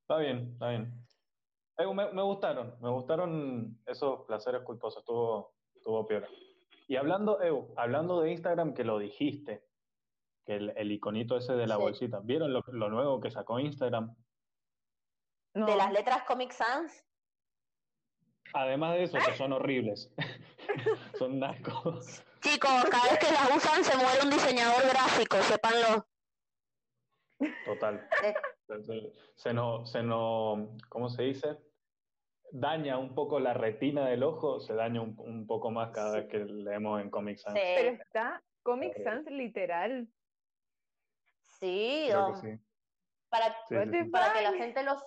Está 0.02 0.20
bien, 0.20 0.52
está 0.54 0.70
bien. 0.70 1.06
Me, 1.78 2.14
me 2.14 2.22
gustaron, 2.22 2.78
me 2.80 2.90
gustaron 2.90 3.78
esos 3.86 4.22
placeres 4.26 4.62
culposos, 4.62 5.00
estuvo, 5.02 5.54
estuvo 5.76 6.06
piola. 6.08 6.30
Y 6.88 6.96
hablando, 6.96 7.44
Ew, 7.44 7.74
hablando 7.76 8.22
de 8.22 8.32
Instagram, 8.32 8.74
que 8.74 8.86
lo 8.86 9.00
dijiste, 9.00 9.68
que 10.46 10.56
el, 10.56 10.74
el 10.78 10.94
iconito 10.94 11.36
ese 11.36 11.54
de 11.58 11.68
la 11.68 11.76
Sí. 11.76 11.82
bolsita, 11.82 12.22
¿vieron 12.24 12.54
lo, 12.54 12.64
lo 12.68 12.88
nuevo 12.90 13.20
que 13.20 13.30
sacó 13.32 13.60
Instagram? 13.60 14.16
No. 15.58 15.66
De 15.66 15.76
las 15.76 15.92
letras 15.92 16.24
Comic 16.24 16.52
Sans, 16.52 17.04
Además 18.54 18.94
de 18.96 19.04
eso, 19.04 19.18
que 19.26 19.34
son 19.36 19.52
horribles. 19.54 20.10
son 21.20 21.38
nacos. 21.40 22.24
chicos, 22.42 22.86
cada 22.90 23.10
vez 23.12 23.20
que 23.20 23.32
las 23.32 23.56
usan 23.56 23.84
se 23.84 23.98
muere 23.98 24.22
un 24.24 24.30
diseñador 24.30 24.84
gráfico, 24.90 25.36
sépanlo. 25.44 26.08
Total. 27.66 28.08
Eh. 28.24 28.34
Se, 28.86 29.14
se 29.36 29.54
nos, 29.54 29.92
se 29.92 30.02
nos, 30.02 30.70
¿cómo 30.90 31.10
se 31.10 31.24
dice? 31.24 31.58
Daña 32.52 32.98
un 32.98 33.14
poco 33.14 33.40
la 33.40 33.54
retina 33.54 34.08
del 34.08 34.24
ojo, 34.24 34.60
se 34.62 34.74
daña 34.74 35.02
un, 35.02 35.16
un 35.20 35.46
poco 35.46 35.70
más 35.70 35.92
cada 35.92 36.12
Sí. 36.14 36.18
vez 36.20 36.28
que 36.30 36.38
leemos 36.40 37.02
en 37.02 37.10
Comic 37.10 37.38
Sans. 37.38 37.54
Pero 37.54 37.92
Sí, 37.92 38.02
está 38.02 38.42
Comic 38.64 38.92
Horrible. 38.92 39.04
Sans 39.12 39.26
literal. 39.32 40.08
sí, 41.60 42.06
Creo 42.08 42.28
o- 42.28 42.34
que 42.34 42.40
sí. 42.58 42.64
para, 43.30 43.46
Sí, 43.68 43.76
What 43.76 43.86
sí, 43.86 43.92
the 43.92 44.04
sí. 44.06 44.10
para 44.10 44.34
que 44.34 44.42
la 44.42 44.54
gente 44.54 44.84
los... 44.84 45.04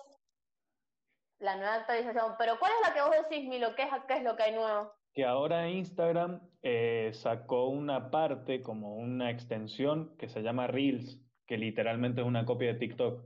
La 1.41 1.55
nueva 1.55 1.75
actualización. 1.75 2.35
Pero 2.37 2.59
¿cuál 2.59 2.71
es 2.79 2.87
la 2.87 2.93
que 2.93 3.01
vos 3.01 3.11
decís, 3.29 3.49
Milo? 3.49 3.75
¿Qué 3.75 3.83
es, 3.83 3.89
qué 4.07 4.17
es 4.17 4.23
lo 4.23 4.35
que 4.35 4.43
hay 4.43 4.53
nuevo? 4.53 4.93
Que 5.13 5.25
ahora 5.25 5.67
Instagram 5.67 6.39
eh, 6.61 7.11
sacó 7.13 7.67
una 7.67 8.11
parte, 8.11 8.61
como 8.61 8.95
una 8.95 9.29
extensión, 9.31 10.15
que 10.17 10.29
se 10.29 10.41
llama 10.41 10.67
Reels, 10.67 11.19
que 11.47 11.57
literalmente 11.57 12.21
es 12.21 12.27
una 12.27 12.45
copia 12.45 12.73
de 12.73 12.79
TikTok. 12.79 13.25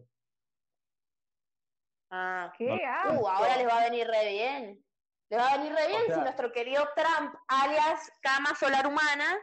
Ah, 2.10 2.54
¿Qué 2.58 2.66
No. 2.68 3.20
Uh, 3.20 3.28
ahora 3.28 3.58
les 3.58 3.68
va 3.68 3.82
a 3.82 3.90
venir 3.90 4.08
re 4.08 4.30
bien. 4.32 4.86
Les 5.30 5.40
va 5.40 5.52
a 5.54 5.58
venir 5.58 5.74
re 5.74 5.88
bien 5.88 6.02
O 6.04 6.06
sea- 6.06 6.16
si 6.16 6.22
nuestro 6.22 6.52
querido 6.54 6.88
Trump, 6.96 7.36
alias 7.48 8.12
cama 8.22 8.56
solar 8.56 8.88
humana, 8.88 9.38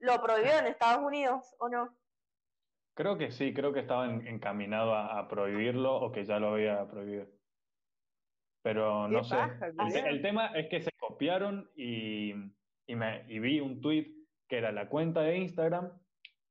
lo 0.00 0.20
prohibió 0.20 0.58
en 0.58 0.66
Estados 0.66 1.02
Unidos, 1.02 1.54
¿o 1.58 1.68
no? 1.68 1.96
Creo 2.94 3.16
que 3.16 3.30
sí, 3.30 3.54
creo 3.54 3.72
que 3.72 3.80
estaba 3.80 4.04
en- 4.04 4.26
encaminado 4.26 4.94
a, 4.94 5.18
a 5.18 5.28
prohibirlo 5.28 5.96
o 5.96 6.12
que 6.12 6.24
ya 6.24 6.38
lo 6.38 6.48
había 6.54 6.86
prohibido. 6.88 7.37
Pero 8.62 9.08
no 9.08 9.24
sé. 9.24 9.36
paja, 9.36 9.68
El, 10.08 10.20
tema 10.22 10.46
es 10.48 10.68
que 10.68 10.82
se 10.82 10.90
copiaron 10.98 11.70
y, 11.76 12.32
y, 12.86 12.96
me, 12.96 13.24
y 13.28 13.38
vi 13.38 13.60
un 13.60 13.80
tweet 13.80 14.06
que 14.48 14.58
era 14.58 14.72
la 14.72 14.88
cuenta 14.88 15.20
de 15.22 15.38
Instagram 15.38 15.90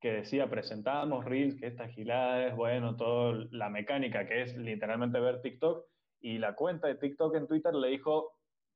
que 0.00 0.12
decía 0.12 0.48
presentábamos 0.48 1.24
Reels, 1.24 1.56
que 1.56 1.66
esta 1.66 1.88
gilada 1.88 2.46
es, 2.46 2.54
bueno, 2.56 2.96
toda 2.96 3.46
la 3.50 3.68
mecánica 3.68 4.26
que 4.28 4.42
es 4.42 4.56
literalmente 4.56 5.18
ver 5.18 5.42
TikTok, 5.42 5.86
y 6.20 6.38
la 6.38 6.54
cuenta 6.54 6.86
de 6.86 6.94
TikTok 6.94 7.34
en 7.34 7.46
Twitter 7.48 7.74
le 7.74 7.88
dijo, 7.88 8.32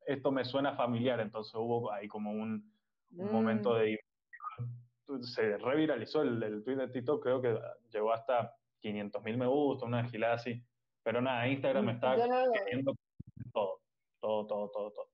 esto 0.06 0.32
me 0.32 0.44
suena 0.44 0.74
familiar, 0.74 1.20
entonces 1.20 1.54
hubo 1.54 1.92
ahí 1.92 2.08
como 2.08 2.32
un, 2.32 2.72
un 3.16 3.28
Mm. 3.28 3.30
momento 3.32 3.74
de... 3.74 3.98
Se 5.22 5.58
reviralizó 5.58 6.22
el, 6.22 6.42
el 6.42 6.64
tweet 6.64 6.76
de 6.76 6.88
TikTok, 6.88 7.22
creo 7.22 7.42
que 7.42 7.56
llegó 7.92 8.12
hasta 8.12 8.54
500 8.80 9.22
mil 9.22 9.36
me 9.36 9.46
gusta, 9.46 9.84
una 9.86 10.04
gilada 10.08 10.34
así. 10.34 10.64
Pero 11.02 11.20
nada, 11.20 11.46
Instagram 11.48 11.88
está 11.90 12.16
Yo 12.16 12.26
no- 12.26 12.52
queriendo 12.52 12.94
todo, 13.52 13.80
todo, 14.20 14.46
todo, 14.46 14.70
todo, 14.70 14.90
todo. 14.92 15.08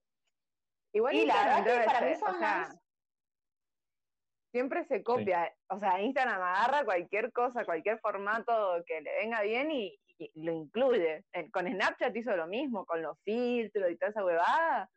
Igual 0.93 1.15
Y 1.15 1.27
la 1.27 1.35
Instagram 1.35 1.65
verdad 1.65 1.81
que 1.81 1.87
para 1.87 2.07
mí 2.09 2.15
son 2.17 2.35
o 2.35 2.39
sea, 2.39 2.57
más- 2.59 2.79
siempre 4.51 4.85
se 4.87 5.03
copia. 5.03 5.55
O 5.69 5.79
sea, 5.79 6.01
Instagram 6.01 6.41
agarra 6.43 6.85
cualquier 6.85 7.33
cosa, 7.33 7.65
cualquier 7.65 8.01
formato 8.01 8.83
que 8.87 9.01
le 9.01 9.15
venga 9.17 9.43
bien 9.43 9.71
y, 9.71 9.99
y 10.19 10.43
lo 10.43 10.53
incluye. 10.53 11.25
Con 11.53 11.67
Snapchat 11.67 12.17
hizo 12.17 12.35
lo 12.37 12.47
mismo, 12.47 12.85
con 12.87 13.03
los 13.03 13.19
filtros 13.23 13.91
y 13.91 13.97
toda 13.97 14.11
esa 14.11 14.25
huevada. 14.25 14.91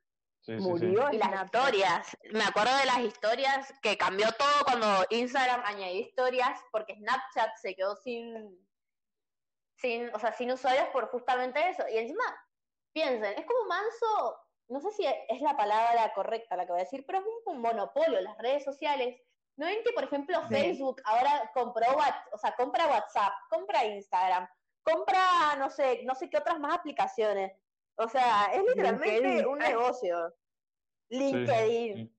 Sí, 0.44 0.54
sí, 0.58 0.62
sí. 0.64 0.68
Murió 0.70 1.12
Y 1.12 1.18
las 1.20 1.44
historias. 1.44 2.18
Me 2.32 2.44
acuerdo 2.44 2.76
de 2.78 2.86
las 2.86 3.00
historias 3.00 3.80
que 3.82 3.98
cambió 3.98 4.28
todo 4.40 4.64
cuando 4.66 4.88
Instagram 5.12 5.62
añadió 5.66 6.00
historias 6.00 6.60
porque 6.72 6.96
Snapchat 6.96 7.56
se 7.58 7.76
quedó 7.76 7.96
sin, 7.98 8.58
sin, 9.76 10.10
o 10.16 10.20
sea, 10.20 10.34
sin 10.34 10.52
usuarios 10.52 10.88
por 10.90 11.10
justamente 11.10 11.70
eso. 11.70 11.84
Y 11.90 11.98
encima, 11.98 12.24
piensen, 12.94 13.34
es 13.38 13.46
como 13.46 13.66
manso, 13.68 14.38
no 14.70 14.80
sé 14.82 14.92
si 14.92 15.06
es 15.06 15.42
la 15.42 15.56
palabra 15.58 16.12
correcta 16.14 16.56
la 16.56 16.66
que 16.66 16.72
voy 16.72 16.82
a 16.82 16.84
decir, 16.86 17.04
pero 17.06 17.20
es 17.20 17.26
un, 17.46 17.56
un 17.56 17.62
monopolio 17.62 18.20
las 18.22 18.38
redes 18.38 18.64
sociales. 18.64 19.20
¿No 19.58 19.66
ven 19.68 19.84
que, 19.84 19.92
por 19.94 20.06
ejemplo, 20.06 20.38
Sí. 20.48 20.56
Facebook 20.56 21.02
ahora 21.06 21.52
compró, 21.54 21.86
o 22.32 22.38
sea, 22.38 22.56
compra 22.56 22.88
WhatsApp, 22.88 23.34
compra 23.50 23.86
Instagram, 23.86 24.48
compra, 24.82 25.56
no 25.60 25.70
sé, 25.70 26.04
no 26.04 26.16
sé 26.16 26.30
qué 26.30 26.38
otras 26.38 26.60
más 26.60 26.78
aplicaciones? 26.78 27.52
O 27.98 28.08
sea, 28.08 28.46
es 28.54 28.64
literalmente 28.64 29.20
LinkedIn. 29.22 29.46
un 29.46 29.58
negocio. 29.60 30.34
LinkedIn. 31.10 31.96
Sí. 31.98 32.16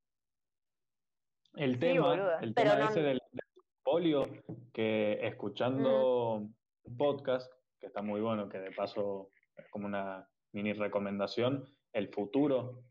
El 1.54 1.78
tema, 1.78 2.38
el 2.40 2.54
Pero 2.54 2.70
tema 2.72 2.84
no- 2.84 2.90
ese 2.90 3.00
del, 3.02 3.20
del 3.30 3.64
polio, 3.82 4.26
que 4.72 5.26
escuchando 5.26 6.34
un 6.36 6.96
podcast, 6.96 7.52
que 7.80 7.86
está 7.86 8.02
muy 8.02 8.20
bueno, 8.20 8.48
que 8.48 8.58
de 8.58 8.72
paso 8.72 9.30
es 9.56 9.68
como 9.70 9.86
una 9.86 10.28
mini 10.52 10.72
recomendación, 10.72 11.64
El 11.92 12.08
Futuro, 12.08 12.84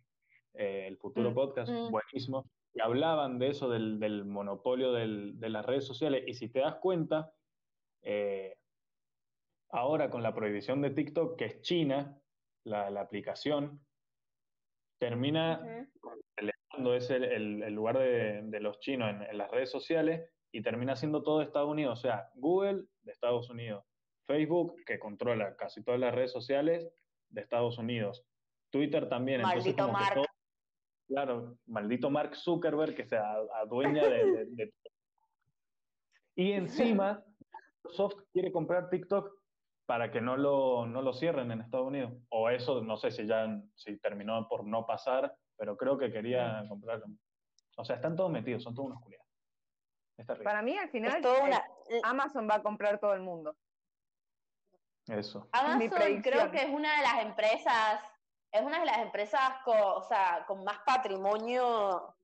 eh, 0.53 0.85
el 0.87 0.97
Futuro 0.97 1.31
Mm, 1.31 1.33
Podcast, 1.33 1.71
mm. 1.71 1.91
buenísimo, 1.91 2.45
y 2.73 2.81
hablaban 2.81 3.39
de 3.39 3.49
eso, 3.49 3.69
del, 3.69 3.99
del 3.99 4.25
monopolio 4.25 4.93
del- 4.93 5.39
de 5.39 5.49
las 5.49 5.65
redes 5.65 5.85
sociales, 5.85 6.23
y 6.27 6.33
si 6.33 6.49
te 6.49 6.59
das 6.59 6.75
cuenta, 6.75 7.33
eh, 8.03 8.57
ahora 9.69 10.09
con 10.09 10.23
la 10.23 10.33
prohibición 10.33 10.81
de 10.81 10.91
TikTok, 10.91 11.37
que 11.37 11.45
es 11.45 11.61
China, 11.61 12.19
la, 12.65 12.89
la 12.89 13.01
aplicación, 13.01 13.85
termina 14.99 15.87
el, 16.37 16.51
el- 17.31 17.63
el 17.63 17.73
lugar 17.73 17.97
de, 17.97 18.41
de 18.43 18.59
los 18.59 18.79
chinos 18.79 19.09
en, 19.09 19.23
en 19.23 19.37
las 19.37 19.49
redes 19.51 19.69
sociales 19.71 20.29
y 20.51 20.61
termina 20.61 20.95
siendo 20.95 21.23
todo 21.23 21.41
Estados 21.41 21.69
Unidos. 21.69 21.99
O 21.99 22.01
sea, 22.01 22.29
Google 22.35 22.83
de 23.01 23.11
Estados 23.11 23.49
Unidos, 23.49 23.83
Facebook, 24.27 24.75
que 24.85 24.99
controla 24.99 25.55
casi 25.55 25.83
todas 25.83 25.99
las 25.99 26.13
redes 26.13 26.31
sociales 26.31 26.87
de 27.31 27.41
Estados 27.41 27.77
Unidos, 27.77 28.23
Twitter 28.69 29.09
también. 29.09 29.41
Entonces, 29.41 29.63
Maldito 29.65 29.83
como 29.85 29.97
que 29.97 30.03
Mark. 30.03 30.15
todo- 30.15 30.25
claro, 31.07 31.57
maldito 31.65 32.09
Mark 32.09 32.35
Zuckerberg 32.35 32.95
que 32.95 33.05
se 33.05 33.17
adueña 33.17 34.03
de, 34.07 34.25
de- 34.25 34.45
de 34.45 34.67
todo. 34.67 34.93
Y 36.35 36.51
encima, 36.53 37.23
Microsoft 37.83 38.23
quiere 38.31 38.51
comprar 38.51 38.89
TikTok 38.89 39.41
para 39.85 40.11
que 40.11 40.21
no 40.21 40.37
lo, 40.37 40.85
no 40.85 41.01
lo 41.01 41.13
cierren 41.13 41.51
en 41.51 41.59
Estados 41.61 41.87
Unidos. 41.87 42.13
O 42.29 42.49
eso, 42.49 42.81
no 42.81 42.95
sé 42.95 43.11
si 43.11 43.25
ya 43.27 43.47
si 43.75 43.97
terminó 43.99 44.47
por 44.47 44.65
no 44.65 44.85
pasar, 44.85 45.35
pero 45.57 45.75
creo 45.75 45.97
que 45.97 46.11
quería 46.11 46.63
comprarlo. 46.69 47.05
O 47.77 47.83
sea, 47.83 47.97
están 47.97 48.15
todos 48.15 48.31
metidos, 48.31 48.63
son 48.63 48.73
todos 48.73 48.87
unos 48.89 49.01
culiados. 49.03 49.27
Para 50.43 50.61
mí, 50.61 50.77
al 50.77 50.89
final, 50.89 51.15
Es 51.17 51.21
toda 51.21 51.43
una. 51.43 51.63
Amazon 52.03 52.47
va 52.49 52.55
a 52.55 52.61
comprar 52.63 52.99
todo 52.99 53.13
el 53.13 53.21
mundo. 53.21 53.57
Eso. 55.11 55.47
Amazon 55.51 56.21
creo 56.21 56.51
que 56.51 56.57
es 56.57 56.69
una 56.69 56.95
de 56.97 57.01
las 57.01 57.21
empresas, 57.25 58.01
es 58.51 58.61
una 58.61 58.79
de 58.79 58.85
las 58.85 58.99
empresas 58.99 59.41
con, 59.65 59.77
o 59.77 60.01
sea, 60.03 60.45
con 60.47 60.63
más 60.63 60.79
patrimonio 60.85 62.15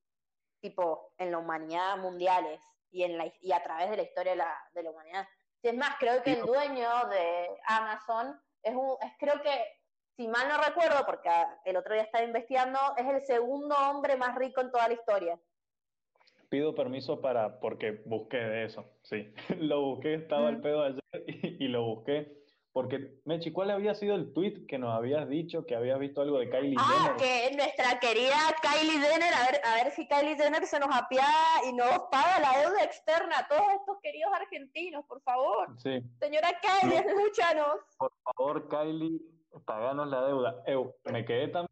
tipo 0.62 1.14
en 1.18 1.32
la 1.32 1.38
humanidad 1.38 1.98
mundiales 1.98 2.62
y 2.90 3.04
en 3.04 3.18
la 3.18 3.32
y 3.42 3.52
a 3.52 3.62
través 3.62 3.90
de 3.90 3.98
la 3.98 4.04
historia 4.04 4.32
de 4.32 4.38
la, 4.38 4.58
de 4.74 4.84
la 4.84 4.92
humanidad. 4.92 5.28
Y 5.62 5.68
es 5.70 5.76
más, 5.76 5.96
creo 6.00 6.22
que 6.24 6.34
el 6.34 6.46
dueño 6.46 6.90
de 7.10 7.48
Amazon 7.68 8.40
es 8.64 8.74
un, 8.74 8.96
es 9.02 9.12
creo 9.20 9.42
que, 9.42 9.50
si 10.16 10.28
mal 10.28 10.48
no 10.48 10.58
recuerdo, 10.58 11.06
porque 11.06 11.30
el 11.66 11.76
otro 11.76 11.94
día 11.94 12.04
estaba 12.04 12.24
investigando, 12.24 12.80
es 12.98 13.06
el 13.06 13.22
segundo 13.26 13.76
hombre 13.90 14.16
más 14.18 14.36
rico 14.36 14.62
en 14.62 14.72
toda 14.72 14.88
la 14.88 14.94
historia. 14.94 15.40
Pido 16.50 16.74
permiso 16.74 17.20
para, 17.22 17.60
porque 17.60 18.02
busqué 18.06 18.38
de 18.38 18.64
eso, 18.66 18.86
sí. 19.04 19.34
lo 19.60 19.82
busqué, 19.82 20.14
estaba 20.16 20.50
el 20.50 20.58
Mm. 20.58 20.62
pedo 20.62 20.84
ayer 20.84 21.02
y, 21.28 21.66
y 21.66 21.68
lo 21.68 21.84
busqué. 21.84 22.38
Porque, 22.78 23.20
Mechi, 23.26 23.52
¿cuál 23.52 23.72
había 23.72 23.96
sido 23.96 24.14
el 24.14 24.34
tweet 24.34 24.68
que 24.68 24.78
nos 24.78 24.94
habías 24.94 25.28
dicho 25.28 25.66
que 25.66 25.76
habías 25.76 25.98
visto 25.98 26.22
algo 26.22 26.38
de 26.38 26.48
Kylie 26.48 26.76
Ah, 26.78 27.16
Jenner? 27.18 27.50
que 27.50 27.56
nuestra 27.58 28.00
querida 28.00 28.36
Kylie 28.62 29.00
Jenner, 29.00 29.34
a 29.34 29.52
ver, 29.52 29.62
a 29.66 29.84
ver 29.84 29.92
si 29.94 30.08
Kylie 30.08 30.36
Jenner 30.36 30.64
se 30.68 30.80
nos 30.80 30.96
apiada 30.96 31.66
y 31.68 31.74
nos 31.74 31.90
paga 32.12 32.40
la 32.40 32.60
deuda 32.62 32.84
externa 32.84 33.40
a 33.40 33.48
todos 33.48 33.64
estos 33.80 33.98
queridos 34.04 34.32
argentinos, 34.32 35.04
por 35.08 35.20
favor. 35.24 35.70
Sí, 35.80 36.04
Señora 36.20 36.50
Kylie, 36.62 37.02
No. 37.02 37.08
escúchanos. 37.10 37.78
por 37.98 38.12
favor, 38.24 38.70
Kylie, 38.70 39.22
paganos 39.66 40.08
la 40.10 40.22
deuda. 40.28 40.62
Eu, 40.68 40.94
me 41.06 41.26
quedé 41.26 41.48
tan 41.48 41.66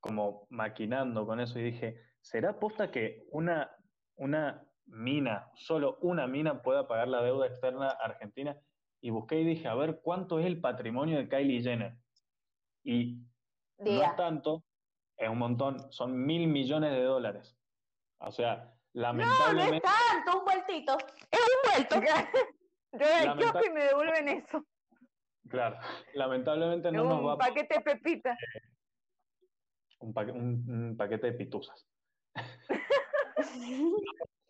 como 0.00 0.46
maquinando 0.50 1.24
con 1.26 1.40
eso 1.40 1.58
y 1.58 1.62
dije, 1.62 1.98
¿será 2.20 2.60
posta 2.60 2.90
que 2.90 3.24
una, 3.30 3.74
una 4.16 4.62
mina, 4.84 5.50
solo 5.54 5.96
una 6.02 6.26
mina 6.26 6.60
pueda 6.60 6.86
pagar 6.86 7.08
la 7.08 7.22
deuda 7.22 7.46
externa 7.46 7.88
argentina? 7.88 8.54
Y 9.04 9.10
busqué 9.10 9.38
y 9.38 9.44
dije, 9.44 9.68
a 9.68 9.74
ver, 9.74 10.00
¿cuánto 10.02 10.38
es 10.38 10.46
el 10.46 10.62
patrimonio 10.62 11.18
de 11.18 11.28
Kylie 11.28 11.60
Jenner? 11.62 11.94
Y 12.84 13.18
no 13.76 14.02
es 14.02 14.16
tanto, 14.16 14.64
es 15.18 15.28
un 15.28 15.36
montón, 15.36 15.92
son 15.92 16.24
mil 16.24 16.46
millones 16.48 16.90
de 16.92 17.02
dólares. 17.02 17.54
O 18.16 18.32
sea, 18.32 18.54
No, 18.54 18.62
no 18.62 18.70
es 18.70 18.94
lamentablemente, 18.94 19.86
tanto, 19.86 20.38
un 20.38 20.44
vueltito. 20.46 20.96
Es 21.30 21.38
un 21.38 21.70
vuelto. 21.70 21.96
Yo 22.92 22.98
del 22.98 23.36
kiosco 23.36 23.60
y 23.66 23.70
me 23.72 23.84
devuelven 23.84 24.28
eso. 24.28 24.64
claro, 25.50 25.76
lamentablemente 26.14 26.90
no 26.90 27.02
Es 27.02 27.08
nos 27.10 27.20
un 27.20 27.26
va 27.26 27.32
a 27.34 27.36
paquete 27.36 27.82
pepita. 27.82 28.38
un, 29.98 30.14
paque- 30.14 30.32
un- 30.32 30.64
un 30.66 30.96
paquete 30.96 31.26
de 31.26 31.32
pituzas. 31.34 31.86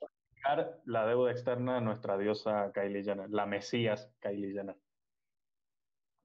pagar 0.44 0.80
la 0.84 1.06
deuda 1.06 1.30
externa 1.30 1.78
a 1.78 1.80
nuestra 1.80 2.16
diosa 2.18 2.70
Kylie 2.72 3.04
Jenner, 3.04 3.30
la 3.30 3.46
Mesías 3.46 4.10
Kylie 4.20 4.52
Jenner. 4.52 4.76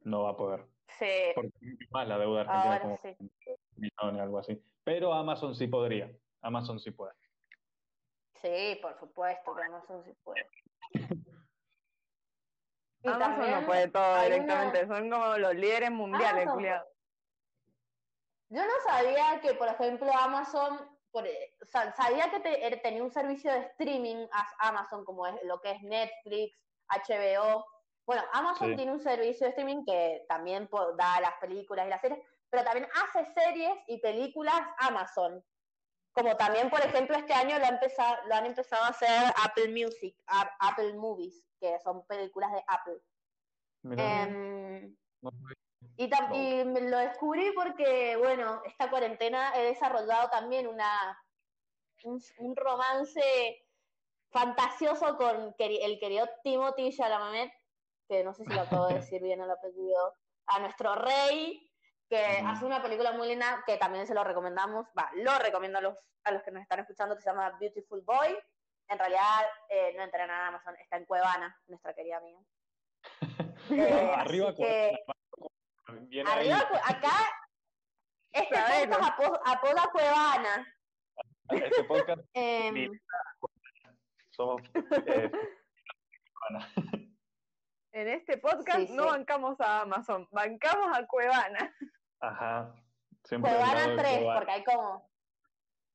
No 0.02 0.24
va 0.24 0.32
a 0.32 0.38
poder. 0.38 0.66
Sí, 0.88 1.32
Porque 1.36 1.52
es 1.62 1.92
más 1.92 2.08
la 2.08 2.18
deuda 2.18 2.42
argentina 2.42 2.74
ahora 2.74 2.82
como 2.82 2.98
sí. 2.98 3.16
millones, 3.76 4.22
algo 4.22 4.40
así. 4.40 4.64
Pero 4.84 5.14
Amazon 5.14 5.56
sí 5.56 5.68
podría. 5.68 6.12
Amazon 6.42 6.80
sí 6.80 6.92
puede. 6.92 7.14
Sí, 8.42 8.80
por 8.82 8.98
supuesto 8.98 9.56
que 9.56 9.64
Amazon 9.64 10.04
sí 10.04 10.14
puede. 10.24 10.48
Y 13.02 13.08
Amazon 13.08 13.34
también 13.34 13.62
no 13.62 13.66
puede 13.66 13.88
todo 13.88 14.24
directamente. 14.24 14.86
Son 14.86 15.10
como 15.10 15.38
los 15.38 15.56
líderes 15.56 15.90
mundiales, 15.90 16.46
Amazon. 16.46 16.84
Yo 18.50 18.62
no 18.62 18.74
sabía 18.86 19.40
que, 19.42 19.54
por 19.54 19.70
ejemplo, 19.70 20.12
Amazon, 20.14 20.99
por- 21.12 21.26
o 21.26 21.66
sea, 21.66 21.94
sabía 21.96 22.30
que 22.32 22.40
te- 22.40 22.66
er- 22.68 22.82
tenía 22.82 23.04
un 23.04 23.12
servicio 23.12 23.52
de 23.52 23.60
streaming 23.60 24.28
a 24.32 24.68
Amazon, 24.70 25.04
como 25.06 25.26
es 25.28 25.36
lo 25.44 25.60
que 25.62 25.72
es 25.72 25.82
Netflix, 25.82 26.64
HBO. 26.88 27.66
Bueno, 28.06 28.24
Amazon 28.34 28.70
Sí. 28.72 28.76
tiene 28.76 28.92
un 28.92 29.00
servicio 29.00 29.46
de 29.46 29.50
streaming 29.52 29.86
que 29.86 30.26
también 30.28 30.70
da 30.98 31.22
las 31.22 31.34
películas 31.40 31.86
y 31.86 31.90
las 31.90 32.02
series, 32.02 32.20
pero 32.50 32.64
también 32.64 32.88
hace 33.04 33.26
series 33.34 33.72
y 33.88 34.00
películas 34.00 34.60
Amazon. 34.80 35.44
Como 36.12 36.36
también, 36.36 36.70
por 36.72 36.82
ejemplo, 36.82 37.16
este 37.16 37.34
año 37.34 37.60
lo, 37.60 37.66
ha 37.66 37.70
empezado, 37.70 38.18
lo 38.28 38.34
han 38.36 38.48
empezado 38.48 38.84
a 38.84 38.88
hacer 38.90 39.32
Apple 39.44 39.70
Music, 39.70 40.16
a- 40.28 40.52
Apple 40.60 40.94
Movies, 40.96 41.46
que 41.60 41.80
son 41.82 42.06
películas 42.08 42.52
de 42.52 42.64
Apple. 42.68 43.00
Mirá, 43.84 44.26
no- 44.26 45.32
y, 46.00 46.64
me 46.66 46.82
lo 46.82 46.98
descubrí 46.98 47.52
porque, 47.52 48.16
bueno, 48.16 48.62
esta 48.66 48.90
cuarentena 48.90 49.52
he 49.56 49.66
desarrollado 49.66 50.30
también 50.30 50.66
una 50.66 51.22
un, 52.04 52.22
un 52.38 52.56
romance 52.56 53.66
fantasioso 54.32 55.18
con 55.18 55.54
el 55.58 56.00
querido 56.00 56.30
Timothy 56.42 56.96
Chalamet, 56.96 57.52
que 58.08 58.24
no 58.24 58.34
sé 58.34 58.46
si 58.46 58.54
lo 58.54 58.62
acabo 58.62 58.88
de 58.88 58.94
decir 59.02 59.22
bien 59.22 59.42
el 59.42 59.52
apellido, 59.52 60.14
a 60.46 60.60
nuestro 60.60 60.96
rey. 60.96 61.70
que 62.10 62.24
hace 62.46 62.66
una 62.66 62.82
película 62.82 63.12
muy 63.12 63.28
linda 63.28 63.62
que 63.66 63.76
también 63.76 64.08
se 64.08 64.14
lo 64.14 64.24
recomendamos, 64.24 64.88
va, 64.98 65.12
lo 65.16 65.38
recomiendo 65.38 65.80
a 65.80 65.82
los, 65.82 65.98
a 66.24 66.32
los 66.32 66.42
que 66.44 66.52
nos 66.52 66.62
están 66.62 66.80
escuchando, 66.80 67.16
que 67.16 67.22
se 67.22 67.30
llama 67.30 67.58
Beautiful 67.60 68.02
Boy. 68.02 68.38
En 68.88 68.98
realidad 68.98 69.46
eh, 69.68 69.94
no 69.98 70.04
entra 70.04 70.24
en 70.24 70.32
Amazon, 70.32 70.76
está 70.78 70.96
en 70.96 71.06
Cuevana, 71.06 71.60
nuestra 71.68 71.94
querida 71.94 72.18
amiga. 72.18 72.40
Eh, 73.72 74.12
Arriba, 74.16 74.56
que, 74.56 74.98
Arriba, 75.94 76.32
ahí. 76.34 76.50
Cue- 76.50 76.82
acá, 76.86 77.16
este 78.32 78.56
podcast 78.56 79.20
apo- 79.20 79.42
apoda 79.46 79.90
Cuevana. 79.92 80.76
Este 81.50 81.84
podcast 81.86 82.22
Em, 82.34 82.92
somos 84.30 84.62
eh, 85.08 85.32
En 87.92 88.08
este 88.08 88.38
podcast 88.38 88.88
Sí, 88.88 88.94
no 88.94 89.04
sí. 89.04 89.10
bancamos 89.10 89.60
a 89.62 89.82
Amazon, 89.82 90.28
bancamos 90.32 90.96
a 90.98 91.06
Cuevana. 91.08 91.76
Ajá. 92.22 92.74
Siempre 93.26 93.52
Cuevana 93.52 93.88
de 93.88 93.96
3, 93.98 94.18
Cuevana. 94.20 94.40
porque 94.40 94.52
hay 94.52 94.64
como 94.64 95.10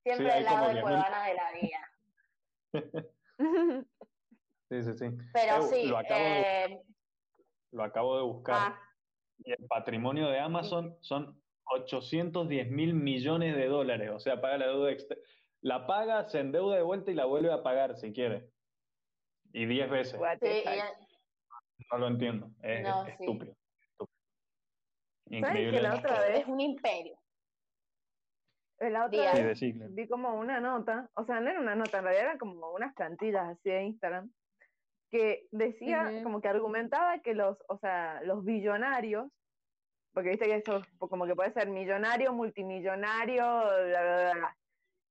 siempre 0.03 0.33
hay 0.33 0.39
el 0.41 0.45
lado 0.45 0.67
de 0.69 0.75
10.000. 0.75 0.83
Cuevana 0.83 1.25
de 1.27 1.35
la 1.35 1.53
vida. 1.53 1.91
Sí, 4.71 4.83
sí, 4.83 4.95
sí. 4.97 5.05
Pero 5.35 5.57
Eh, 5.59 5.63
sí, 5.71 5.87
Lo 5.87 5.99
acabo, 5.99 6.21
de, 6.25 6.65
eh, 6.65 6.83
lo 7.73 7.85
acabo 7.85 8.17
de 8.17 8.23
buscar. 8.25 8.57
ah, 8.73 8.81
Y 9.38 9.53
el 9.53 9.67
patrimonio 9.67 10.29
de 10.29 10.38
Amazon 10.38 10.97
son 11.00 11.41
810 11.67 12.71
mil 12.71 12.95
millones 12.95 13.57
de 13.57 13.67
dólares. 13.67 14.11
O 14.12 14.19
sea, 14.21 14.41
paga 14.41 14.59
la 14.59 14.67
deuda 14.69 14.91
exter- 14.91 15.19
La 15.61 15.87
paga, 15.87 16.29
se 16.29 16.41
endeuda 16.41 16.76
de 16.76 16.83
vuelta 16.83 17.11
y 17.11 17.14
la 17.14 17.25
vuelve 17.25 17.53
a 17.53 17.62
pagar 17.62 17.97
si 17.97 18.12
quiere. 18.12 18.50
Y 19.53 19.67
10 19.67 19.88
veces. 19.91 20.21
Sí. 20.41 20.64
No 21.91 21.99
lo 21.99 22.09
entiendo. 22.09 22.50
Es, 22.62 22.83
No, 22.83 23.07
es 23.07 23.17
sí. 23.17 23.25
estúpido. 23.25 23.55
estúpido. 25.26 25.71
que 25.73 25.81
la 25.81 25.95
otra 25.95 26.21
vez- 26.21 26.41
es 26.41 26.47
un 26.47 26.61
imperio. 26.61 27.19
La 28.81 29.07
otra. 29.07 29.55
Sí, 29.55 29.73
vez 29.73 29.95
vi 29.95 30.07
como 30.09 30.35
una 30.35 30.61
nota, 30.61 31.09
o 31.14 31.25
sea, 31.25 31.41
no 31.41 31.49
era 31.49 31.61
una 31.61 31.75
nota, 31.75 31.99
en 31.99 32.05
realidad 32.05 32.25
eran 32.26 32.38
como 32.38 32.73
unas 32.73 32.93
plantillas 32.95 33.49
así 33.57 33.71
de 33.71 33.85
Instagram, 33.85 34.31
que 35.14 35.47
decía, 35.52 36.11
como 36.25 36.40
que 36.40 36.49
argumentaba 36.49 37.21
que 37.21 37.35
los, 37.35 37.56
o 37.68 37.78
sea, 37.78 38.21
los 38.25 38.44
billonarios, 38.44 39.30
porque 40.12 40.30
viste 40.30 40.47
que 40.47 40.56
eso 40.56 40.83
como 40.99 41.25
que 41.25 41.37
puede 41.37 41.52
ser 41.52 41.68
millonario, 41.68 42.33
multimillonario, 42.33 43.44
bla, 43.44 44.02
bla, 44.02 44.16
bla, 44.16 44.33
bla, 44.35 44.56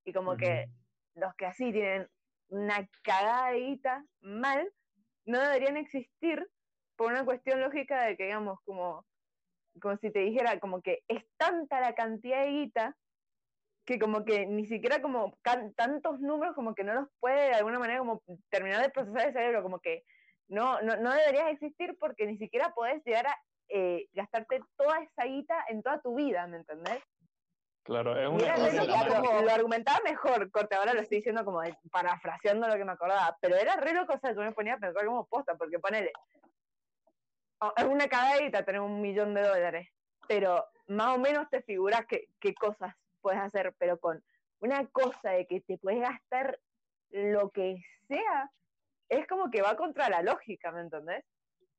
y 0.03 0.11
como 0.11 0.35
que 0.35 0.67
los 1.15 1.33
que 1.35 1.45
así 1.45 1.71
tienen 1.71 2.09
una 2.49 2.85
cagada 3.01 3.51
de 3.51 3.59
guita 3.61 4.05
mal, 4.19 4.69
no 5.25 5.39
deberían 5.39 5.77
existir 5.77 6.45
por 6.97 7.13
una 7.13 7.23
cuestión 7.23 7.61
lógica 7.61 8.03
de 8.03 8.17
que, 8.17 8.25
digamos, 8.25 8.59
como, 8.65 9.05
como 9.81 9.95
si 9.99 10.11
te 10.11 10.19
dijera, 10.19 10.59
como 10.59 10.81
que 10.81 11.01
es 11.07 11.23
tanta 11.37 11.79
la 11.79 11.95
cantidad 11.95 12.43
de 12.43 12.51
guita 12.51 12.97
que 13.85 13.99
como 13.99 14.23
que 14.23 14.45
ni 14.45 14.65
siquiera 14.65 15.01
como 15.01 15.37
tantos 15.75 16.19
números 16.21 16.55
como 16.55 16.73
que 16.73 16.83
no 16.83 16.93
los 16.93 17.07
puede 17.19 17.49
de 17.49 17.55
alguna 17.55 17.79
manera 17.79 17.99
como 17.99 18.21
terminar 18.49 18.81
de 18.81 18.89
procesar 18.89 19.27
el 19.27 19.33
cerebro, 19.33 19.61
como 19.61 19.79
que 19.79 20.03
no, 20.47 20.81
no, 20.81 20.95
no 20.97 21.11
deberías 21.13 21.51
existir 21.51 21.97
porque 21.99 22.25
ni 22.25 22.37
siquiera 22.37 22.73
podés 22.73 23.03
llegar 23.03 23.27
a 23.27 23.35
eh, 23.69 24.07
gastarte 24.13 24.61
toda 24.77 24.99
esa 25.01 25.23
guita 25.25 25.55
en 25.67 25.81
toda 25.83 25.99
tu 26.01 26.15
vida, 26.15 26.45
¿me 26.47 26.57
entendés? 26.57 27.01
Claro, 27.83 28.17
es 28.17 28.27
una 28.29 28.53
como- 28.55 29.31
marca- 29.31 29.41
lo 29.41 29.51
argumentaba 29.51 29.99
mejor, 30.05 30.49
corte, 30.51 30.75
ahora 30.75 30.93
lo 30.93 31.01
estoy 31.01 31.17
diciendo 31.17 31.43
como 31.43 31.61
de- 31.61 31.77
parafraseando 31.91 32.67
lo 32.67 32.75
que 32.75 32.85
me 32.85 32.91
acordaba, 32.93 33.37
pero 33.41 33.55
era 33.57 33.75
re 33.77 33.93
loco, 33.93 34.13
o 34.13 34.19
sea, 34.19 34.31
yo 34.33 34.39
me 34.41 34.53
ponía 34.53 34.75
a 34.75 34.79
pensar 34.79 35.05
como 35.05 35.25
posta, 35.25 35.55
porque 35.55 35.79
ponele, 35.79 36.11
oh, 37.59 37.73
es 37.75 37.83
una 37.85 38.07
cagadita 38.07 38.63
tener 38.63 38.79
un 38.81 39.01
millón 39.01 39.33
de 39.33 39.41
dólares, 39.41 39.89
pero 40.27 40.65
más 40.87 41.15
o 41.15 41.19
menos 41.19 41.49
te 41.49 41.61
figuras 41.63 42.05
qué, 42.07 42.27
qué 42.39 42.53
cosas 42.53 42.93
puedes 43.23 43.39
hacer, 43.41 43.73
pero 43.79 43.97
con 43.99 44.23
una 44.59 44.85
cosa 44.89 45.31
de 45.31 45.47
que 45.47 45.61
te 45.61 45.79
puedes 45.79 46.01
gastar 46.01 46.59
lo 47.09 47.49
que 47.49 47.77
sea, 48.07 48.51
es 49.09 49.25
como 49.27 49.49
que 49.49 49.61
va 49.63 49.75
contra 49.75 50.09
la 50.09 50.21
lógica, 50.21 50.71
¿me 50.71 50.81
entendés? 50.81 51.25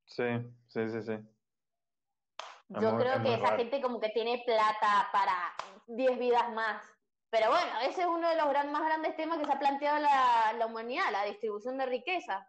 Sí, 0.06 0.24
sí, 0.68 0.88
sí, 0.90 1.02
sí. 1.02 1.12
Es 1.12 2.80
Yo 2.80 2.92
muy- 2.92 3.02
creo 3.02 3.14
es 3.16 3.20
que 3.22 3.34
esa 3.34 3.42
raro. 3.44 3.56
gente 3.58 3.80
como 3.80 4.00
que 4.00 4.08
tiene 4.10 4.42
plata 4.44 5.08
para 5.12 5.52
10 5.86 6.18
vidas 6.18 6.50
más. 6.52 6.82
Pero 7.30 7.48
bueno, 7.50 7.80
ese 7.82 8.02
es 8.02 8.06
uno 8.06 8.28
de 8.28 8.36
los 8.36 8.48
gran, 8.48 8.70
más 8.72 8.82
grandes 8.84 9.16
temas 9.16 9.38
que 9.38 9.44
se 9.44 9.52
ha 9.52 9.58
planteado 9.58 9.98
la, 10.00 10.52
la 10.56 10.66
humanidad, 10.66 11.10
la 11.12 11.24
distribución 11.24 11.76
de 11.78 11.86
riqueza. 11.86 12.48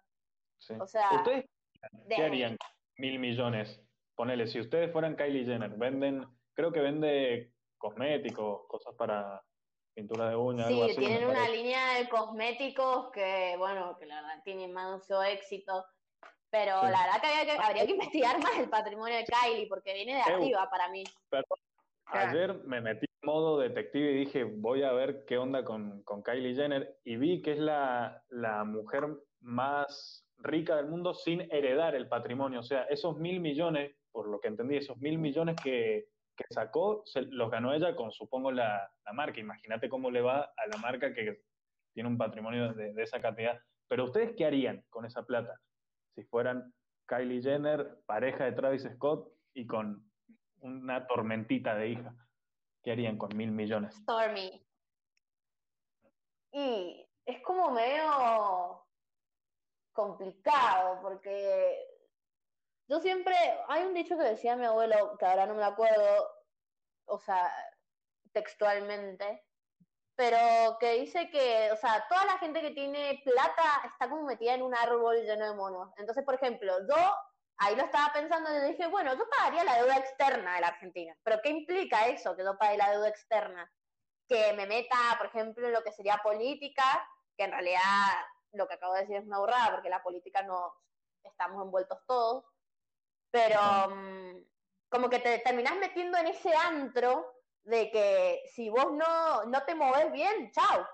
Sí. 0.59 0.75
O 0.79 0.87
sea, 0.87 1.09
¿Ustedes 1.11 1.45
de- 1.91 2.15
qué 2.15 2.23
harían 2.23 2.57
mil 2.97 3.19
millones? 3.19 3.81
Ponele, 4.15 4.47
si 4.47 4.59
ustedes 4.59 4.91
fueran 4.91 5.15
Kylie 5.15 5.43
Jenner, 5.45 5.71
venden, 5.71 6.25
creo 6.53 6.71
que 6.71 6.79
vende 6.81 7.51
cosméticos, 7.77 8.67
cosas 8.67 8.93
para 8.95 9.41
pintura 9.93 10.29
de 10.29 10.35
uñas, 10.35 10.67
algo 10.67 10.85
Sí, 10.85 10.91
así. 10.91 10.99
tienen 10.99 11.29
una 11.29 11.47
línea 11.49 11.93
de 11.99 12.09
cosméticos 12.09 13.11
que, 13.11 13.55
bueno, 13.57 13.97
que 13.97 14.05
la 14.05 14.15
verdad 14.21 14.41
tienen 14.43 14.73
mucho 14.73 15.23
éxito. 15.23 15.85
Pero 16.49 16.79
Sí. 16.81 16.87
la 16.91 17.03
verdad 17.03 17.21
que, 17.21 17.27
había 17.27 17.45
que 17.45 17.61
habría 17.61 17.85
que 17.85 17.91
investigar 17.91 18.39
más 18.41 18.57
el 18.59 18.69
patrimonio 18.69 19.15
de 19.17 19.25
Kylie, 19.25 19.67
porque 19.67 19.93
viene 19.93 20.15
de 20.15 20.21
arriba 20.21 20.69
para 20.69 20.89
mí. 20.89 21.03
Ayer 22.07 22.53
me 22.65 22.81
metí 22.81 23.05
en 23.05 23.27
modo 23.27 23.59
detective 23.59 24.11
y 24.11 24.15
dije, 24.19 24.43
voy 24.43 24.83
a 24.83 24.91
ver 24.91 25.25
qué 25.25 25.37
onda 25.37 25.63
con, 25.63 26.03
con 26.03 26.21
Kylie 26.23 26.53
Jenner 26.55 26.99
y 27.03 27.17
vi 27.17 27.41
que 27.41 27.53
es 27.53 27.57
la, 27.59 28.23
la 28.29 28.63
mujer 28.63 29.05
más 29.39 30.25
rica 30.37 30.75
del 30.75 30.87
mundo 30.87 31.13
sin 31.13 31.41
heredar 31.51 31.95
el 31.95 32.07
patrimonio. 32.07 32.59
O 32.59 32.63
sea, 32.63 32.83
esos 32.83 33.17
mil 33.17 33.39
millones, 33.39 33.95
por 34.11 34.27
lo 34.29 34.39
que 34.39 34.47
entendí, 34.49 34.77
esos 34.77 34.97
mil 34.97 35.17
millones 35.17 35.55
que, 35.61 36.09
que 36.35 36.45
sacó, 36.49 37.03
los 37.29 37.51
ganó 37.51 37.73
ella 37.73 37.95
con, 37.95 38.11
supongo, 38.11 38.51
la, 38.51 38.91
la 39.05 39.13
marca. 39.13 39.39
Imagínate 39.39 39.89
cómo 39.89 40.11
le 40.11 40.21
va 40.21 40.41
a 40.41 40.67
la 40.67 40.77
marca 40.77 41.13
que 41.13 41.41
tiene 41.93 42.09
un 42.09 42.17
patrimonio 42.17 42.73
de, 42.73 42.93
de 42.93 43.03
esa 43.03 43.21
cantidad. 43.21 43.59
Pero 43.87 44.05
ustedes, 44.05 44.35
¿qué 44.35 44.45
harían 44.45 44.83
con 44.89 45.05
esa 45.05 45.23
plata? 45.23 45.59
Si 46.15 46.23
fueran 46.23 46.73
Kylie 47.07 47.41
Jenner, 47.41 48.01
pareja 48.05 48.45
de 48.45 48.51
Travis 48.53 48.83
Scott 48.95 49.31
y 49.53 49.65
con 49.67 50.11
una 50.61 51.05
tormentita 51.07 51.75
de 51.75 51.89
hija. 51.89 52.15
¿Qué 52.83 52.91
harían 52.91 53.17
con 53.17 53.35
mil 53.35 53.51
millones? 53.51 53.95
Stormy. 53.95 54.65
Y 56.51 57.07
es 57.25 57.41
como 57.43 57.71
medio 57.71 58.85
complicado, 59.93 61.01
porque 61.01 61.94
yo 62.87 62.99
siempre, 62.99 63.35
hay 63.67 63.83
un 63.83 63.93
dicho 63.93 64.17
que 64.17 64.23
decía 64.23 64.55
mi 64.55 64.65
abuelo, 64.65 65.17
que 65.17 65.25
ahora 65.25 65.45
no 65.45 65.55
me 65.55 65.63
acuerdo, 65.63 66.29
o 67.05 67.19
sea, 67.19 67.51
textualmente, 68.31 69.43
pero 70.15 70.77
que 70.79 70.93
dice 70.93 71.29
que, 71.29 71.71
o 71.71 71.75
sea, 71.75 72.05
toda 72.07 72.25
la 72.25 72.37
gente 72.37 72.61
que 72.61 72.71
tiene 72.71 73.21
plata 73.25 73.81
está 73.85 74.09
como 74.09 74.23
metida 74.23 74.53
en 74.53 74.61
un 74.61 74.73
árbol 74.73 75.17
lleno 75.23 75.45
de 75.45 75.55
monos. 75.55 75.91
Entonces, 75.97 76.23
por 76.23 76.35
ejemplo, 76.35 76.73
yo 76.87 76.95
ahí 77.57 77.75
lo 77.75 77.83
estaba 77.83 78.13
pensando 78.13 78.49
y 78.55 78.71
dije, 78.71 78.87
bueno, 78.87 79.13
yo 79.15 79.27
pagaría 79.29 79.63
la 79.63 79.75
deuda 79.75 79.97
externa 79.97 80.55
de 80.55 80.61
la 80.61 80.67
Argentina, 80.67 81.15
pero 81.23 81.39
¿qué 81.41 81.49
implica 81.49 82.07
eso, 82.07 82.35
que 82.35 82.43
yo 82.43 82.57
pague 82.57 82.77
la 82.77 82.91
deuda 82.91 83.09
externa? 83.09 83.71
Que 84.27 84.53
me 84.53 84.67
meta, 84.67 84.97
por 85.17 85.27
ejemplo, 85.27 85.67
en 85.67 85.73
lo 85.73 85.83
que 85.83 85.91
sería 85.91 86.17
política, 86.23 86.83
que 87.37 87.43
en 87.45 87.51
realidad 87.51 87.81
lo 88.53 88.67
que 88.67 88.75
acabo 88.75 88.93
de 88.93 89.01
decir 89.01 89.17
es 89.17 89.25
una 89.25 89.39
burrada, 89.39 89.71
porque 89.71 89.89
la 89.89 90.01
política 90.01 90.43
no 90.43 90.73
estamos 91.23 91.63
envueltos 91.63 91.99
todos, 92.07 92.45
pero 93.35 93.89
mm, 93.89 94.37
como 94.87 95.09
que 95.09 95.19
te 95.19 95.39
terminás 95.39 95.75
metiendo 95.75 96.17
en 96.17 96.27
ese 96.27 96.55
antro 96.55 97.33
de 97.63 97.91
que 97.91 98.43
si 98.55 98.69
vos 98.69 98.93
no, 98.93 99.43
no 99.43 99.63
te 99.63 99.75
moves 99.75 100.09
bien, 100.13 100.51
chao. 100.53 100.87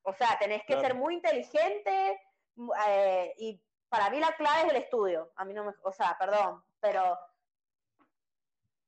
O 0.00 0.14
sea, 0.14 0.38
tenés 0.38 0.60
que 0.62 0.72
Claro. 0.72 0.80
ser 0.80 0.94
muy 0.94 1.16
inteligente 1.16 2.18
eh, 2.88 3.34
y 3.36 3.62
para 3.90 4.08
mí 4.08 4.20
la 4.20 4.32
clave 4.36 4.62
es 4.62 4.70
el 4.70 4.76
estudio. 4.76 5.32
A 5.36 5.44
mí 5.44 5.52
no 5.52 5.64
me, 5.64 5.72
o 5.82 5.92
sea, 5.92 6.16
perdón, 6.18 6.64
pero 6.80 7.18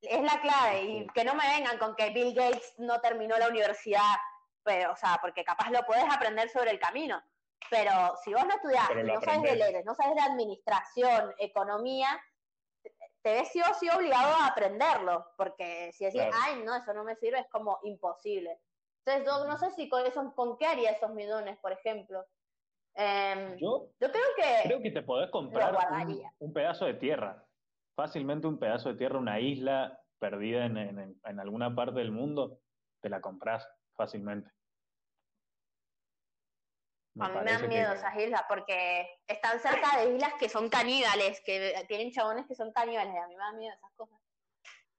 es 0.01 0.22
la 0.22 0.40
clave 0.40 0.83
y 0.85 1.07
que 1.09 1.24
no 1.24 1.35
me 1.35 1.46
vengan 1.46 1.77
con 1.77 1.94
que 1.94 2.09
Bill 2.09 2.35
Gates 2.35 2.72
no 2.79 3.03
terminó 3.03 3.37
la 3.37 3.48
universidad, 3.48 4.16
pero, 4.62 4.92
o 4.92 4.96
sea, 4.96 5.18
porque 5.20 5.44
capaz 5.44 5.70
lo 5.70 5.85
puedes 5.85 6.05
aprender 6.11 6.48
sobre 6.48 6.70
el 6.70 6.79
camino. 6.79 7.22
Pero 7.68 8.16
si 8.24 8.33
vos 8.33 8.46
no 8.46 8.55
estudiás, 8.55 8.88
no 8.88 8.94
sabes 8.94 9.07
de 9.07 9.14
aprendés. 9.16 9.59
leyes, 9.59 9.85
no 9.85 9.94
sabes 9.94 10.14
de 10.14 10.22
administración, 10.22 11.35
economía, 11.37 12.18
te- 13.32 13.40
ves 13.40 13.48
sí 13.48 13.60
o 13.60 13.74
sí 13.74 13.88
obligado 13.88 14.34
a 14.34 14.46
aprenderlo, 14.48 15.26
porque 15.36 15.90
si 15.92 16.04
decís, 16.04 16.20
Claro. 16.22 16.36
ay, 16.42 16.62
no, 16.64 16.74
eso 16.74 16.92
no 16.94 17.04
me 17.04 17.16
sirve, 17.16 17.40
es 17.40 17.48
como 17.50 17.78
imposible. 17.82 18.60
Entonces, 19.04 19.26
yo 19.26 19.44
no 19.46 19.56
sé 19.58 19.70
si 19.70 19.88
con 19.88 20.04
eso, 20.04 20.32
con 20.34 20.56
qué 20.58 20.66
haría 20.66 20.90
esos 20.90 21.10
millones, 21.10 21.58
por 21.58 21.72
ejemplo. 21.72 22.24
Em, 22.94 23.56
yo, 23.58 23.90
Yo 24.00 24.10
creo 24.10 24.24
que, 24.36 24.62
creo 24.64 24.80
que 24.82 24.90
te 24.90 25.02
podés 25.02 25.30
comprar 25.30 25.76
un 26.38 26.52
pedazo 26.52 26.84
de 26.86 26.94
tierra. 26.94 27.44
Fácilmente 27.94 28.46
un 28.46 28.58
pedazo 28.58 28.90
de 28.90 28.96
tierra, 28.96 29.18
una 29.18 29.40
isla 29.40 30.00
perdida 30.18 30.66
en, 30.66 30.76
en- 30.76 31.20
en 31.24 31.40
alguna 31.40 31.74
parte 31.74 31.98
del 32.00 32.10
mundo, 32.10 32.60
te 33.00 33.08
la 33.08 33.20
compras 33.20 33.68
fácilmente. 33.94 34.50
Me 37.18 37.24
a 37.24 37.28
mí 37.28 37.35
me 37.44 37.52
dan 37.52 37.68
miedo 37.68 37.90
que- 37.92 37.98
esas 37.98 38.16
islas, 38.16 38.42
porque 38.48 39.18
están 39.26 39.59
cerca 39.61 39.98
de 39.98 40.14
islas 40.14 40.35
que 40.38 40.48
son 40.48 40.68
caníbales, 40.68 41.40
que 41.44 41.85
tienen 41.88 42.12
chabones 42.12 42.46
que 42.46 42.54
son 42.54 42.72
caníbales, 42.72 43.12
a 43.16 43.26
mí 43.26 43.35
me 43.37 43.42
dan 43.42 43.57
miedo 43.59 43.74
esas 43.76 43.92
cosas. 43.96 44.18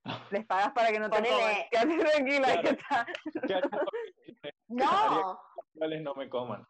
Les 0.31 0.45
pagas 0.45 0.71
para 0.73 0.89
que 0.91 0.99
no 0.99 1.09
te 1.09 1.17
coman. 1.17 1.55
Quédate 1.71 1.97
tranquila, 1.97 2.47
Claro. 2.47 2.61
que 2.61 2.69
está. 2.69 3.05
¿Qué 3.47 3.53
haría 3.53 3.69
porque 3.69 4.53
No, 4.67 5.41
los 5.75 6.01
no 6.01 6.15
me 6.15 6.29
coman? 6.29 6.67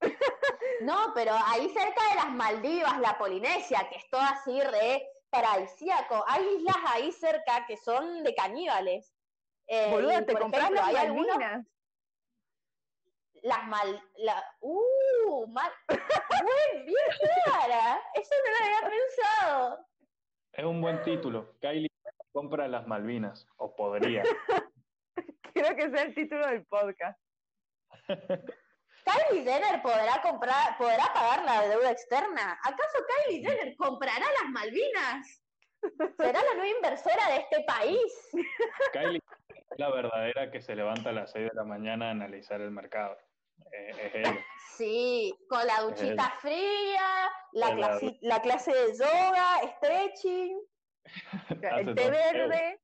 no, 0.80 1.12
pero 1.14 1.32
ahí 1.46 1.68
cerca 1.68 2.08
de 2.10 2.14
las 2.16 2.30
Maldivas, 2.30 2.98
la 3.00 3.18
Polinesia, 3.18 3.86
que 3.90 3.96
es 3.96 4.08
todo 4.10 4.22
así 4.22 4.60
re 4.62 5.06
paradisíaco, 5.30 6.24
hay 6.26 6.42
islas 6.56 6.76
ahí 6.88 7.12
cerca 7.12 7.66
que 7.66 7.76
son 7.76 8.22
de 8.24 8.34
caníbales. 8.34 9.14
Eh, 9.66 9.90
Boluda, 9.90 10.24
te 10.24 10.34
compras 10.36 10.62
ejemplo, 10.64 10.80
las 10.80 10.88
hay 10.90 10.96
algunos- 11.06 11.36
Malvinas. 11.36 11.66
Las 13.42 13.66
mal, 13.68 14.02
la, 14.16 14.44
uh, 14.60 15.46
mal, 15.48 15.72
buen, 15.88 16.86
bien 16.86 17.44
clara, 17.44 18.00
eso 18.14 18.34
no 18.44 18.50
lo 18.50 18.64
había 18.64 18.90
pensado. 18.90 19.86
Es 20.52 20.64
un 20.64 20.80
buen 20.80 21.02
título. 21.02 21.58
Kylie 21.60 21.88
compra 22.32 22.68
las 22.68 22.86
Malvinas, 22.86 23.46
o 23.56 23.74
podría. 23.74 24.22
Quiero 25.54 25.76
que 25.76 25.90
sea 25.90 26.02
el 26.02 26.14
título 26.14 26.46
del 26.46 26.64
podcast. 26.66 27.20
Kylie 29.04 29.44
Jenner 29.44 29.82
podrá 29.82 30.20
comprar, 30.22 30.76
podrá 30.78 31.12
pagar 31.12 31.44
la 31.44 31.68
deuda 31.68 31.90
externa. 31.90 32.58
¿Acaso 32.62 32.98
Kylie 33.26 33.42
Jenner 33.46 33.76
comprará 33.76 34.26
las 34.42 34.50
Malvinas? 34.50 35.42
¿Será 36.18 36.42
la 36.42 36.54
nueva 36.54 36.68
inversora 36.68 37.28
de 37.28 37.36
este 37.38 37.64
país? 37.64 38.30
Kylie 38.92 39.20
es 39.48 39.78
la 39.78 39.90
verdadera 39.90 40.50
que 40.50 40.60
se 40.60 40.74
levanta 40.74 41.10
a 41.10 41.12
las 41.12 41.32
6 41.32 41.48
de 41.50 41.54
la 41.54 41.64
mañana 41.64 42.08
a 42.08 42.10
analizar 42.10 42.60
el 42.60 42.70
mercado. 42.70 43.16
Eh, 43.72 44.22
es. 44.24 44.28
Sí, 44.76 45.34
con 45.48 45.66
la 45.66 45.80
duchita 45.82 46.30
fría, 46.40 47.28
la, 47.52 47.74
clase, 47.76 48.18
la 48.22 48.40
clase 48.40 48.72
de 48.72 48.96
yoga, 48.96 49.58
stretching. 49.76 50.58
El 51.50 51.94
té 51.94 52.02
todo. 52.02 52.10
verde, 52.10 52.80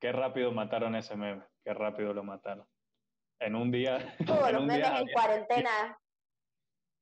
Qué 0.00 0.12
rápido 0.12 0.52
mataron 0.52 0.94
ese 0.94 1.16
meme. 1.16 1.44
Qué 1.64 1.72
rápido 1.74 2.12
lo 2.14 2.22
mataron. 2.22 2.66
En 3.40 3.54
un 3.56 3.70
día. 3.70 4.16
Todos 4.26 4.48
en 4.48 4.54
los 4.54 4.64
memes 4.64 4.76
día 4.88 4.98
en 5.00 5.08
cuarentena, 5.12 5.98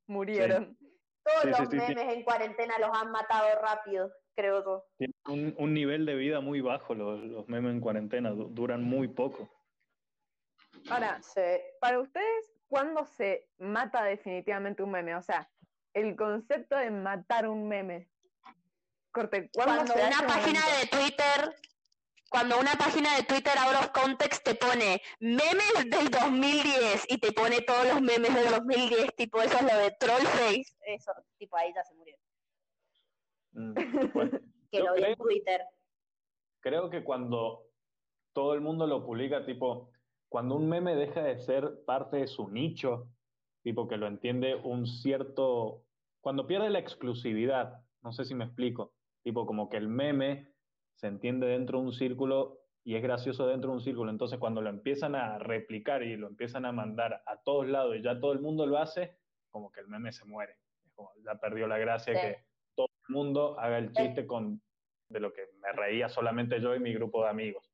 murieron. 0.08 0.76
todos 1.24 1.42
Sí, 1.42 1.48
los 1.48 1.58
sí, 1.58 1.66
sí. 1.70 1.76
memes 1.76 2.14
en 2.14 2.22
cuarentena 2.24 2.78
los 2.78 2.90
han 2.96 3.10
matado 3.10 3.48
rápido, 3.60 4.10
creo 4.36 4.64
yo. 4.64 4.84
Tienen 4.98 5.14
un, 5.26 5.54
un 5.58 5.74
nivel 5.74 6.06
de 6.06 6.14
vida 6.14 6.40
muy 6.40 6.60
bajo 6.60 6.94
los, 6.94 7.20
los 7.24 7.48
memes 7.48 7.72
en 7.72 7.80
cuarentena. 7.80 8.30
du- 8.30 8.48
duran 8.50 8.82
muy 8.82 9.08
poco. 9.08 9.48
Ahora, 10.90 11.20
Sí. 11.22 11.40
para 11.80 12.00
ustedes, 12.00 12.52
¿cuándo 12.74 13.04
se 13.04 13.48
mata 13.58 14.02
definitivamente 14.02 14.82
un 14.82 14.90
meme? 14.90 15.14
O 15.14 15.22
sea, 15.22 15.48
el 15.92 16.16
concepto 16.16 16.76
de 16.76 16.90
matar 16.90 17.48
un 17.48 17.68
meme. 17.68 18.08
Corte, 19.12 19.48
¿cuándo 19.54 19.84
Cuando 19.84 19.94
una 19.94 20.26
página 20.26 20.60
momento? 20.60 20.80
de 20.80 20.86
Twitter, 20.88 21.56
cuando 22.28 22.58
una 22.58 22.72
página 22.72 23.14
de 23.14 23.22
Twitter 23.22 23.52
out 23.58 23.76
of 23.76 23.90
context 23.92 24.42
te 24.42 24.56
pone 24.56 25.00
memes 25.20 25.88
del 25.88 26.10
2010 26.10 27.04
y 27.10 27.18
te 27.18 27.30
pone 27.32 27.60
todos 27.60 27.86
los 27.86 28.02
memes 28.02 28.34
del 28.34 28.50
2010, 28.50 29.14
tipo 29.14 29.40
eso 29.40 29.56
es 29.56 29.62
lo 29.62 29.78
de 29.78 29.90
Trollface, 29.92 30.74
eso, 30.80 31.12
tipo 31.38 31.56
ahí 31.56 31.72
ya 31.72 31.84
se 31.84 31.94
murió. 31.94 32.16
Mm, 33.52 33.74
bueno, 34.12 34.40
Que 34.72 34.80
lo 34.80 34.94
vi 34.94 35.04
en 35.04 35.14
Twitter. 35.14 35.60
creo 36.58 36.90
que 36.90 37.04
cuando 37.04 37.68
todo 38.32 38.54
el 38.54 38.60
mundo 38.60 38.88
lo 38.88 39.06
publica, 39.06 39.46
tipo, 39.46 39.92
cuando 40.34 40.56
un 40.56 40.68
meme 40.68 40.96
deja 40.96 41.22
de 41.22 41.38
ser 41.38 41.84
parte 41.86 42.16
de 42.16 42.26
su 42.26 42.48
nicho, 42.48 43.06
tipo 43.62 43.86
que 43.86 43.96
lo 43.96 44.08
entiende 44.08 44.56
un 44.56 44.84
cierto, 44.84 45.84
cuando 46.20 46.48
pierde 46.48 46.70
la 46.70 46.80
exclusividad, 46.80 47.84
no 48.02 48.10
sé 48.10 48.24
si 48.24 48.34
me 48.34 48.46
explico, 48.46 48.96
tipo 49.22 49.46
como 49.46 49.68
que 49.68 49.76
el 49.76 49.86
meme 49.86 50.52
se 50.96 51.06
entiende 51.06 51.46
dentro 51.46 51.78
de 51.78 51.84
un 51.84 51.92
círculo 51.92 52.62
y 52.82 52.96
es 52.96 53.02
gracioso 53.04 53.46
dentro 53.46 53.70
de 53.70 53.76
un 53.76 53.80
círculo, 53.80 54.10
entonces 54.10 54.40
cuando 54.40 54.60
lo 54.60 54.70
empiezan 54.70 55.14
a 55.14 55.38
replicar 55.38 56.02
y 56.02 56.16
lo 56.16 56.26
empiezan 56.26 56.64
a 56.64 56.72
mandar 56.72 57.22
a 57.26 57.40
todos 57.44 57.68
lados 57.68 57.94
y 57.94 58.02
ya 58.02 58.18
todo 58.18 58.32
el 58.32 58.40
mundo 58.40 58.66
lo 58.66 58.78
hace, 58.78 59.20
como 59.50 59.70
que 59.70 59.82
el 59.82 59.86
meme 59.86 60.10
se 60.10 60.24
muere, 60.24 60.56
es 60.84 60.90
como, 60.94 61.12
ya 61.24 61.36
perdió 61.36 61.68
la 61.68 61.78
gracia 61.78 62.12
Sí. 62.12 62.20
que 62.20 62.44
todo 62.74 62.88
el 63.08 63.14
mundo 63.14 63.56
haga 63.60 63.78
el 63.78 63.92
chiste 63.92 64.26
con 64.26 64.60
de 65.08 65.20
lo 65.20 65.32
que 65.32 65.42
me 65.62 65.70
reía 65.70 66.08
solamente 66.08 66.60
yo 66.60 66.74
y 66.74 66.80
mi 66.80 66.92
grupo 66.92 67.22
de 67.22 67.30
amigos. 67.30 67.73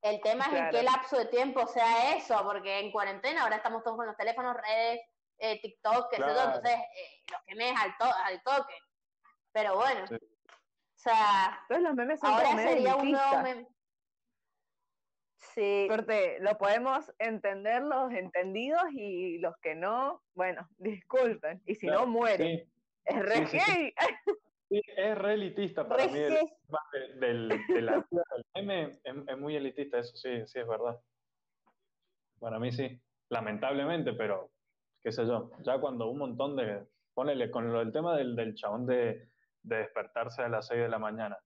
El 0.00 0.20
tema 0.20 0.44
es 0.46 0.52
en 0.54 0.70
qué 0.70 0.82
lapso 0.82 1.18
de 1.18 1.26
tiempo 1.26 1.66
sea 1.66 2.16
eso, 2.16 2.40
porque 2.44 2.78
en 2.78 2.92
cuarentena 2.92 3.42
ahora 3.42 3.56
estamos 3.56 3.82
todos 3.82 3.96
con 3.96 4.06
los 4.06 4.16
teléfonos, 4.16 4.56
redes, 4.56 5.00
eh, 5.38 5.60
TikTok, 5.60 6.14
Claro. 6.14 6.32
entonces 6.32 6.74
eh, 6.74 7.22
los 7.30 7.40
memes 7.46 7.80
al, 7.80 7.96
to- 7.98 8.14
al 8.24 8.42
toque. 8.42 8.74
Pero 9.52 9.76
bueno, 9.76 10.06
Sí. 10.06 10.14
o 10.14 10.18
sea, 10.94 11.58
Entonces 11.62 11.82
los 11.84 11.94
memes 11.94 12.20
son 12.20 12.30
ahora 12.30 12.56
sería 12.56 12.96
un 12.96 13.10
nuevo 13.10 13.42
meme. 13.42 13.66
Sí, 15.36 15.86
Corte, 15.88 16.38
lo 16.40 16.56
podemos 16.58 17.12
entender 17.18 17.82
los 17.82 18.12
entendidos 18.12 18.82
y 18.92 19.38
los 19.38 19.56
que 19.58 19.74
no, 19.74 20.22
bueno, 20.34 20.68
disculpen. 20.78 21.62
Y 21.66 21.74
si 21.74 21.86
Claro, 21.86 22.00
no, 22.02 22.06
mueren. 22.08 22.58
Sí, 22.58 22.72
Es 23.04 23.16
re 23.22 23.34
Sí, 23.46 23.46
sí, 23.46 23.60
sí. 23.60 23.72
gay. 23.72 23.94
sí, 24.68 24.80
es 24.96 25.18
re 25.18 25.34
elitista 25.34 25.88
para 25.88 26.04
Re 26.06 26.12
mí. 26.12 26.18
El 26.18 26.34
gay. 26.34 26.46
tema 26.66 26.78
de, 26.92 27.26
del, 27.26 27.48
de 27.68 27.82
la 27.82 27.92
vida 28.10 28.22
del 28.34 28.44
meme 28.54 29.00
es, 29.04 29.14
es 29.26 29.38
muy 29.38 29.56
elitista, 29.56 29.98
eso 29.98 30.16
sí, 30.16 30.46
sí 30.46 30.58
es 30.60 30.66
verdad. 30.68 31.00
Para 32.40 32.58
mí 32.58 32.70
sí, 32.72 33.00
lamentablemente, 33.30 34.12
pero 34.12 34.50
qué 35.02 35.10
sé 35.12 35.26
yo, 35.26 35.50
ya 35.62 35.80
cuando 35.80 36.08
un 36.08 36.18
montón 36.18 36.56
de, 36.56 36.86
ponele 37.14 37.50
con 37.50 37.72
lo 37.72 37.80
del 37.80 37.92
tema 37.92 38.16
del, 38.16 38.36
del 38.36 38.54
chabón 38.54 38.86
de, 38.86 39.28
de 39.62 39.76
despertarse 39.76 40.42
a 40.42 40.48
las 40.48 40.66
6 40.68 40.82
de 40.82 40.88
la 40.88 40.98
mañana. 40.98 41.36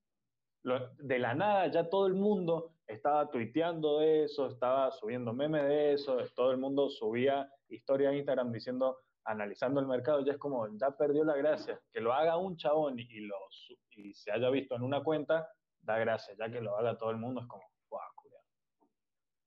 Lo- 0.64 0.94
de 0.96 1.18
la 1.18 1.34
nada 1.34 1.66
ya 1.68 1.88
todo 1.88 2.06
el 2.06 2.14
mundo 2.14 2.76
estaba 2.86 3.30
tuiteando 3.30 3.98
de 4.00 4.24
eso, 4.24 4.48
estaba 4.48 4.90
subiendo 4.92 5.32
memes 5.32 5.62
de 5.64 5.92
eso, 5.94 6.18
todo 6.36 6.50
el 6.52 6.58
mundo 6.58 6.88
subía 6.90 7.50
historia 7.68 8.10
a 8.10 8.14
Instagram 8.14 8.52
diciendo, 8.52 8.98
analizando 9.24 9.80
el 9.80 9.86
mercado, 9.86 10.20
ya 10.24 10.32
es 10.32 10.38
como, 10.38 10.66
ya 10.76 10.90
perdió 10.90 11.24
la 11.24 11.36
gracia. 11.36 11.80
Que 11.92 12.00
lo 12.00 12.12
haga 12.12 12.36
un 12.36 12.56
chabón 12.56 12.98
y, 12.98 13.20
lo, 13.20 13.36
su- 13.50 13.76
y 13.90 14.12
se 14.14 14.32
haya 14.32 14.50
visto 14.50 14.74
en 14.74 14.82
una 14.82 15.02
cuenta, 15.02 15.48
da 15.80 15.98
gracia, 15.98 16.34
ya 16.38 16.50
que 16.50 16.60
lo 16.60 16.76
haga 16.76 16.96
todo 16.98 17.10
el 17.10 17.16
mundo 17.18 17.40
es 17.42 17.46
como, 17.46 17.64
guau, 17.88 18.02
culiao". 18.16 18.42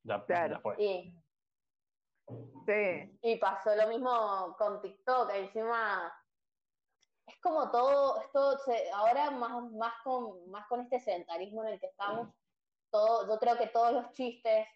Ya, 0.03 0.25
Claro. 0.25 0.53
ya 0.55 0.59
fue. 0.61 0.75
y, 0.83 1.13
Sí. 2.65 3.19
y 3.21 3.35
pasó 3.37 3.75
lo 3.75 3.87
mismo 3.87 4.55
con 4.57 4.81
TikTok, 4.81 5.29
encima 5.35 6.11
es 7.27 7.39
como 7.41 7.69
todo, 7.71 8.21
esto 8.21 8.57
se- 8.59 8.89
ahora 8.91 9.29
más, 9.31 9.71
más 9.71 9.93
con 10.03 10.49
más 10.49 10.65
con 10.67 10.81
este 10.81 10.99
sedentarismo 10.99 11.63
en 11.63 11.73
el 11.73 11.79
que 11.79 11.87
estamos, 11.87 12.29
todo, 12.91 13.27
yo 13.27 13.37
creo 13.39 13.57
que 13.57 13.67
todos 13.67 13.91
los 13.93 14.11
chistes, 14.13 14.67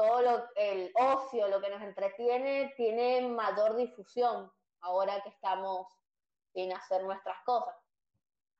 todo 0.00 0.22
lo, 0.22 0.48
el 0.56 0.90
ocio, 0.94 1.46
lo 1.48 1.60
que 1.60 1.68
nos 1.68 1.82
entretiene, 1.82 2.72
tiene 2.74 3.20
mayor 3.28 3.76
difusión 3.76 4.50
ahora 4.80 5.20
que 5.22 5.28
estamos 5.28 5.86
sin 6.54 6.72
hacer 6.72 7.04
nuestras 7.04 7.36
cosas. 7.44 7.76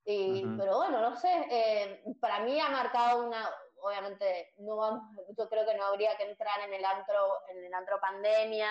Y, 0.05 0.44
Ujú. 0.44 0.59
Pero 0.59 0.76
bueno, 0.76 1.00
no 1.00 1.16
sé, 1.16 1.46
eh, 1.50 2.05
para 2.20 2.40
mí 2.40 2.61
ha 2.61 2.68
marcado 2.68 3.26
una, 3.26 3.48
obviamente, 3.81 4.53
no 4.59 4.76
vamos, 4.76 5.03
yo 5.38 5.48
creo 5.48 5.64
que 5.64 5.74
no 5.79 5.87
habría 5.87 6.14
que 6.18 6.24
entrar 6.24 6.61
en 6.61 6.74
el 6.74 6.85
antro, 6.85 7.40
en 7.48 7.64
el 7.64 7.72
antro 7.72 7.98
pandemia, 7.98 8.70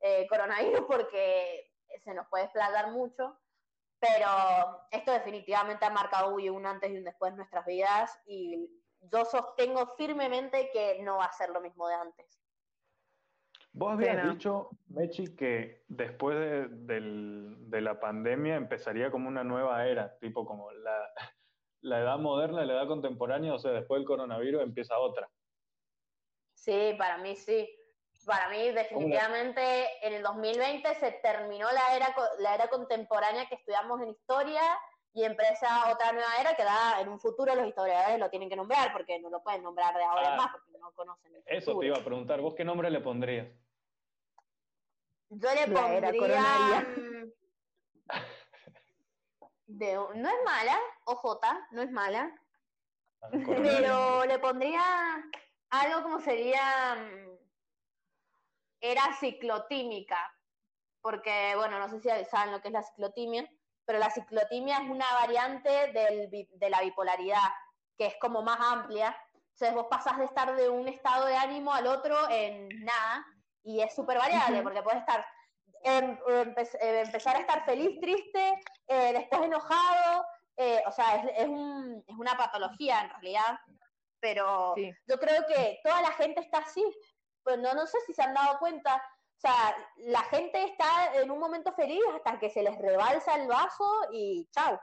eh, 0.00 0.26
coronavirus, 0.28 0.80
porque 0.88 1.70
se 2.02 2.14
nos 2.14 2.26
puede 2.26 2.44
explayar 2.44 2.90
mucho, 2.90 3.38
pero 4.00 4.88
esto 4.90 5.12
definitivamente 5.12 5.84
ha 5.84 5.90
marcado 5.90 6.34
un 6.34 6.66
antes 6.66 6.90
y 6.90 6.96
un 6.96 7.04
después 7.04 7.30
en 7.30 7.36
nuestras 7.36 7.64
vidas 7.64 8.20
y 8.26 8.81
yo 9.02 9.24
sostengo 9.24 9.94
firmemente 9.96 10.70
que 10.72 11.02
no 11.02 11.18
va 11.18 11.26
a 11.26 11.32
ser 11.32 11.50
lo 11.50 11.60
mismo 11.60 11.88
de 11.88 11.94
antes. 11.94 12.38
Vos 13.74 13.92
habías 13.94 14.28
dicho, 14.34 14.70
Mechi, 14.88 15.34
que 15.34 15.84
después 15.88 16.36
de, 16.38 16.68
del- 16.68 17.70
de 17.70 17.80
la 17.80 17.98
pandemia 17.98 18.56
empezaría 18.56 19.10
como 19.10 19.28
una 19.28 19.44
nueva 19.44 19.86
era, 19.86 20.18
tipo 20.18 20.44
como 20.44 20.70
la, 20.72 21.10
la 21.80 22.00
edad 22.00 22.18
moderna, 22.18 22.64
la 22.66 22.74
edad 22.74 22.86
contemporánea, 22.86 23.54
o 23.54 23.58
sea, 23.58 23.70
después 23.72 23.98
del 24.00 24.06
coronavirus 24.06 24.62
empieza 24.62 24.98
otra. 24.98 25.30
Sí, 26.54 26.94
para 26.98 27.18
mí 27.18 27.34
sí. 27.34 27.68
Para 28.26 28.50
mí 28.50 28.70
definitivamente 28.70 30.06
en 30.06 30.12
el 30.12 30.22
2020 30.22 30.94
se 30.94 31.10
terminó 31.22 31.66
la 31.72 31.96
era, 31.96 32.14
la 32.38 32.54
era 32.54 32.68
contemporánea 32.68 33.46
que 33.48 33.56
estudiamos 33.56 34.00
en 34.02 34.10
historia 34.10 34.62
y 35.14 35.24
empieza 35.24 35.90
otra 35.92 36.12
nueva 36.12 36.36
era 36.40 36.54
que 36.56 36.64
da 36.64 37.00
en 37.00 37.08
un 37.08 37.20
futuro 37.20 37.54
los 37.54 37.66
historiadores 37.66 38.18
lo 38.18 38.30
tienen 38.30 38.48
que 38.48 38.56
nombrar 38.56 38.92
porque 38.92 39.18
no 39.20 39.28
lo 39.28 39.42
pueden 39.42 39.62
nombrar 39.62 39.94
de 39.94 40.02
ahora 40.04 40.28
en 40.28 40.32
Ah. 40.32 40.36
más 40.36 40.52
porque 40.52 40.72
no 40.78 40.90
conocen 40.92 41.34
el 41.34 41.42
Eso 41.46 41.78
te 41.78 41.86
iba 41.86 41.98
a 41.98 42.04
preguntar, 42.04 42.40
¿vos 42.40 42.54
qué 42.54 42.64
nombre 42.64 42.90
le 42.90 43.00
pondrías? 43.00 43.48
Yo 45.28 45.54
le 45.54 45.66
La 45.66 45.80
pondría. 45.80 46.86
de- 49.66 49.94
no 49.94 50.28
es 50.28 50.44
mala, 50.44 50.78
OJ, 51.04 51.40
no 51.72 51.82
es 51.82 51.90
mala, 51.90 52.34
Ah, 53.22 53.28
pero 53.86 54.24
le 54.26 54.38
pondría 54.38 54.82
algo 55.70 56.02
como 56.02 56.20
sería. 56.20 56.94
mm, 56.96 57.32
Era 58.84 59.14
ciclotímica, 59.20 60.34
porque, 61.00 61.52
bueno, 61.56 61.78
no 61.78 61.88
sé 61.88 62.00
si 62.00 62.24
saben 62.24 62.50
lo 62.52 62.60
que 62.60 62.66
es 62.68 62.74
la 62.74 62.82
ciclotimia, 62.82 63.48
pero 63.84 63.98
la 63.98 64.10
ciclotimia 64.10 64.78
es 64.78 64.88
una 64.90 65.06
variante 65.14 65.92
del 65.92 66.30
de 66.30 66.70
la 66.70 66.80
bipolaridad, 66.80 67.48
que 67.96 68.06
es 68.06 68.16
como 68.20 68.42
más 68.42 68.58
amplia. 68.60 69.16
Entonces 69.52 69.74
vos 69.74 69.86
pasás 69.90 70.18
de 70.18 70.24
estar 70.24 70.54
de 70.56 70.68
un 70.68 70.88
estado 70.88 71.26
de 71.26 71.36
ánimo 71.36 71.72
al 71.72 71.86
otro 71.86 72.16
en 72.30 72.68
nada 72.84 73.24
y 73.62 73.80
es 73.80 73.94
súper 73.94 74.18
variable 74.18 74.62
porque 74.62 74.82
puedes 74.82 75.00
estar 75.00 75.24
em- 75.84 76.18
empe- 76.26 76.78
eh, 76.80 77.00
empezar 77.04 77.36
a 77.36 77.40
estar 77.40 77.64
feliz, 77.64 77.98
triste, 78.00 78.60
eh, 78.86 79.12
después 79.12 79.42
enojado, 79.42 80.24
eh, 80.56 80.80
o 80.86 80.92
sea, 80.92 81.16
es, 81.16 81.30
es 81.38 81.48
un- 81.48 82.04
es 82.06 82.16
una 82.16 82.36
patología 82.36 83.00
en 83.02 83.10
realidad, 83.10 83.58
pero 84.20 84.74
Sí. 84.76 84.92
yo 85.06 85.18
creo 85.18 85.44
que 85.46 85.80
toda 85.82 86.00
la 86.02 86.12
gente 86.12 86.40
está 86.40 86.58
así, 86.58 86.84
pues 87.42 87.58
no, 87.58 87.74
no 87.74 87.86
sé 87.86 87.98
si 88.06 88.14
se 88.14 88.22
han 88.22 88.32
dado 88.34 88.58
cuenta, 88.60 89.02
sea, 89.42 89.76
la 89.96 90.22
gente 90.24 90.62
está 90.62 91.16
en 91.16 91.30
un 91.30 91.38
momento 91.38 91.72
feliz 91.72 92.00
hasta 92.14 92.38
que 92.38 92.48
se 92.48 92.62
les 92.62 92.78
rebalsa 92.78 93.34
el 93.34 93.48
vaso 93.48 93.84
y 94.12 94.48
chao 94.52 94.80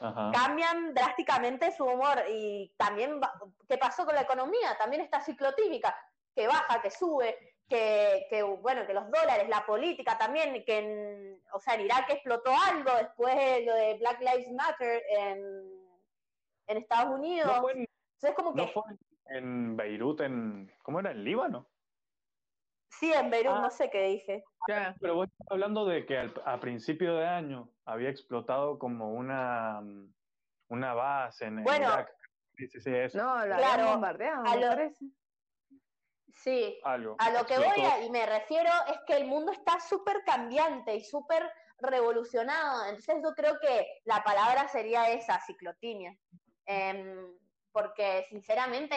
Ajá. 0.00 0.30
cambian 0.32 0.92
drásticamente 0.92 1.72
su 1.72 1.84
humor 1.84 2.22
y 2.28 2.74
también 2.76 3.20
qué 3.66 3.78
pasó 3.78 4.04
con 4.04 4.14
la 4.14 4.22
economía 4.22 4.76
también 4.76 5.00
está 5.00 5.20
ciclotímica 5.20 5.96
que 6.34 6.46
baja 6.46 6.82
que 6.82 6.90
sube 6.90 7.54
que, 7.66 8.26
que, 8.28 8.42
bueno 8.42 8.86
que 8.86 8.92
los 8.92 9.10
dólares 9.10 9.48
la 9.48 9.64
política 9.64 10.18
también 10.18 10.62
que 10.64 10.78
en, 10.78 11.42
o 11.52 11.60
sea 11.60 11.76
en 11.76 11.82
Irak 11.82 12.10
explotó 12.10 12.50
algo 12.50 12.90
después 12.98 13.34
de 13.34 13.64
lo 13.64 13.74
de 13.74 13.94
Black 13.94 14.20
Lives 14.20 14.52
Matter 14.52 15.02
en, 15.08 15.40
en 16.66 16.76
Estados 16.76 17.14
Unidos 17.14 17.46
¿No 17.46 17.62
fue, 17.62 17.72
en, 17.72 17.78
entonces 18.16 18.36
como 18.36 18.52
que 18.52 18.60
no 18.60 18.68
fue 18.68 18.82
en 19.30 19.76
Beirut, 19.76 20.20
en, 20.20 20.70
¿cómo 20.82 21.00
era? 21.00 21.12
¿En 21.12 21.24
Líbano? 21.24 21.66
Sí 22.98 23.12
en 23.12 23.30
Beirut 23.30 23.54
Ah. 23.56 23.60
no 23.62 23.70
sé 23.70 23.90
qué 23.90 24.02
dije. 24.08 24.44
Pero 25.00 25.14
vos 25.16 25.26
estás 25.30 25.46
hablando 25.50 25.84
de 25.86 26.06
que 26.06 26.16
al- 26.18 26.42
a 26.44 26.58
principio 26.58 27.16
de 27.16 27.26
año 27.26 27.70
había 27.84 28.08
explotado 28.08 28.78
como 28.78 29.12
una, 29.12 29.80
una 30.68 30.94
base 30.94 31.46
en, 31.46 31.58
en 31.58 31.64
Bueno. 31.64 31.86
Irak. 31.88 32.10
Sí, 32.56 32.68
sí, 32.68 32.80
sí, 32.80 32.94
eso. 32.94 33.18
No, 33.18 33.44
la 33.44 33.56
Claro, 33.56 33.88
bombardeado, 33.88 34.46
a 34.46 34.54
me 34.54 34.60
lo- 34.60 34.68
parece. 34.68 35.04
sí 36.32 36.78
Algo. 36.84 37.16
A 37.18 37.30
lo 37.30 37.44
que 37.46 37.56
voy 37.58 37.80
a- 37.84 38.04
y 38.04 38.10
me 38.10 38.26
refiero 38.26 38.70
es 38.88 38.98
que 39.06 39.16
el 39.16 39.26
mundo 39.26 39.52
está 39.52 39.80
súper 39.80 40.22
cambiante 40.24 40.94
y 40.94 41.00
súper 41.04 41.50
revolucionado. 41.78 42.84
Entonces 42.86 43.16
yo 43.22 43.34
creo 43.34 43.58
que 43.60 43.86
la 44.04 44.22
palabra 44.22 44.68
sería 44.68 45.10
esa, 45.10 45.40
ciclotimia. 45.40 46.16
Em, 46.66 47.36
porque 47.72 48.24
sinceramente, 48.28 48.96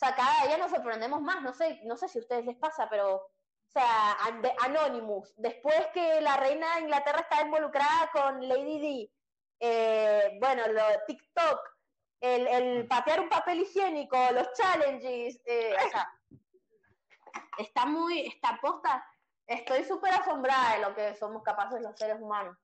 sea, 0.00 0.14
cada 0.14 0.46
día 0.46 0.56
nos 0.56 0.70
sorprendemos 0.70 1.20
más. 1.20 1.42
No 1.42 1.52
sé, 1.52 1.80
no 1.84 1.96
sé 1.96 2.08
si 2.08 2.18
a 2.18 2.22
ustedes 2.22 2.46
les 2.46 2.56
pasa, 2.56 2.88
pero, 2.88 3.16
o 3.16 3.70
sea, 3.70 4.16
Anonymous, 4.64 5.34
después 5.36 5.86
que 5.92 6.20
la 6.20 6.36
reina 6.38 6.74
de 6.74 6.82
Inglaterra 6.82 7.20
está 7.20 7.42
involucrada 7.42 8.10
con 8.12 8.48
Lady 8.48 8.78
Di, 8.78 9.12
eh, 9.60 10.38
bueno, 10.40 10.66
lo 10.68 10.82
TikTok, 11.06 11.60
el, 12.20 12.46
el 12.46 12.88
patear 12.88 13.20
un 13.20 13.28
papel 13.28 13.60
higiénico, 13.60 14.16
los 14.32 14.50
challenges, 14.54 15.40
eh, 15.44 15.74
o 15.86 15.90
sea, 15.90 16.10
está 17.58 17.84
muy, 17.84 18.26
está 18.26 18.58
posta, 18.60 19.04
estoy 19.46 19.84
súper 19.84 20.14
asombrada 20.14 20.76
de 20.76 20.80
lo 20.80 20.94
que 20.94 21.14
somos 21.14 21.42
capaces 21.42 21.82
los 21.82 21.96
seres 21.96 22.20
humanos. 22.20 22.56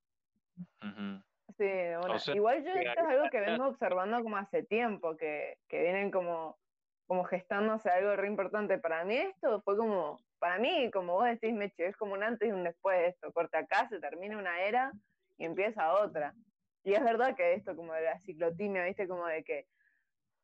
Sí, 1.59 1.65
bueno, 2.01 2.15
O 2.15 2.19
sea, 2.19 2.35
igual 2.35 2.65
yo 2.65 2.71
esto 2.73 3.01
es 3.01 3.09
algo 3.09 3.31
que 3.31 3.41
vengo 3.41 3.67
observando 3.69 4.23
como 4.23 4.37
hace 4.37 4.63
tiempo, 4.63 5.17
que, 5.17 5.59
que 5.69 5.83
vienen 5.83 6.11
como, 6.11 6.59
como 7.07 7.25
gestándose 7.25 7.89
algo 7.89 8.17
re 8.17 8.27
importante. 8.27 8.79
Para 8.79 9.05
mí 9.05 9.17
esto 9.17 9.63
fue 9.63 9.77
como, 9.77 10.19
para 10.39 10.59
mí, 10.59 10.91
como 10.93 11.15
vos 11.15 11.25
decís, 11.27 11.55
Meche, 11.55 11.87
es 11.87 11.97
como 11.97 12.15
un 12.15 12.23
antes 12.23 12.49
y 12.49 12.53
un 12.53 12.65
después 12.65 12.99
de 12.99 13.09
esto. 13.09 13.33
Corta 13.33 13.61
acá, 13.61 13.89
se 13.89 14.01
termina 14.01 14.39
una 14.39 14.61
era 14.63 14.93
y 15.39 15.45
empieza 15.45 15.93
otra. 15.95 16.35
Y 16.85 16.95
es 16.95 17.03
verdad 17.03 17.35
que 17.37 17.55
esto, 17.55 17.75
como 17.75 17.93
de 17.93 18.03
la 18.03 18.21
ciclotimia, 18.21 18.85
viste, 18.85 19.09
como 19.09 19.27
de 19.27 19.43
que 19.45 19.67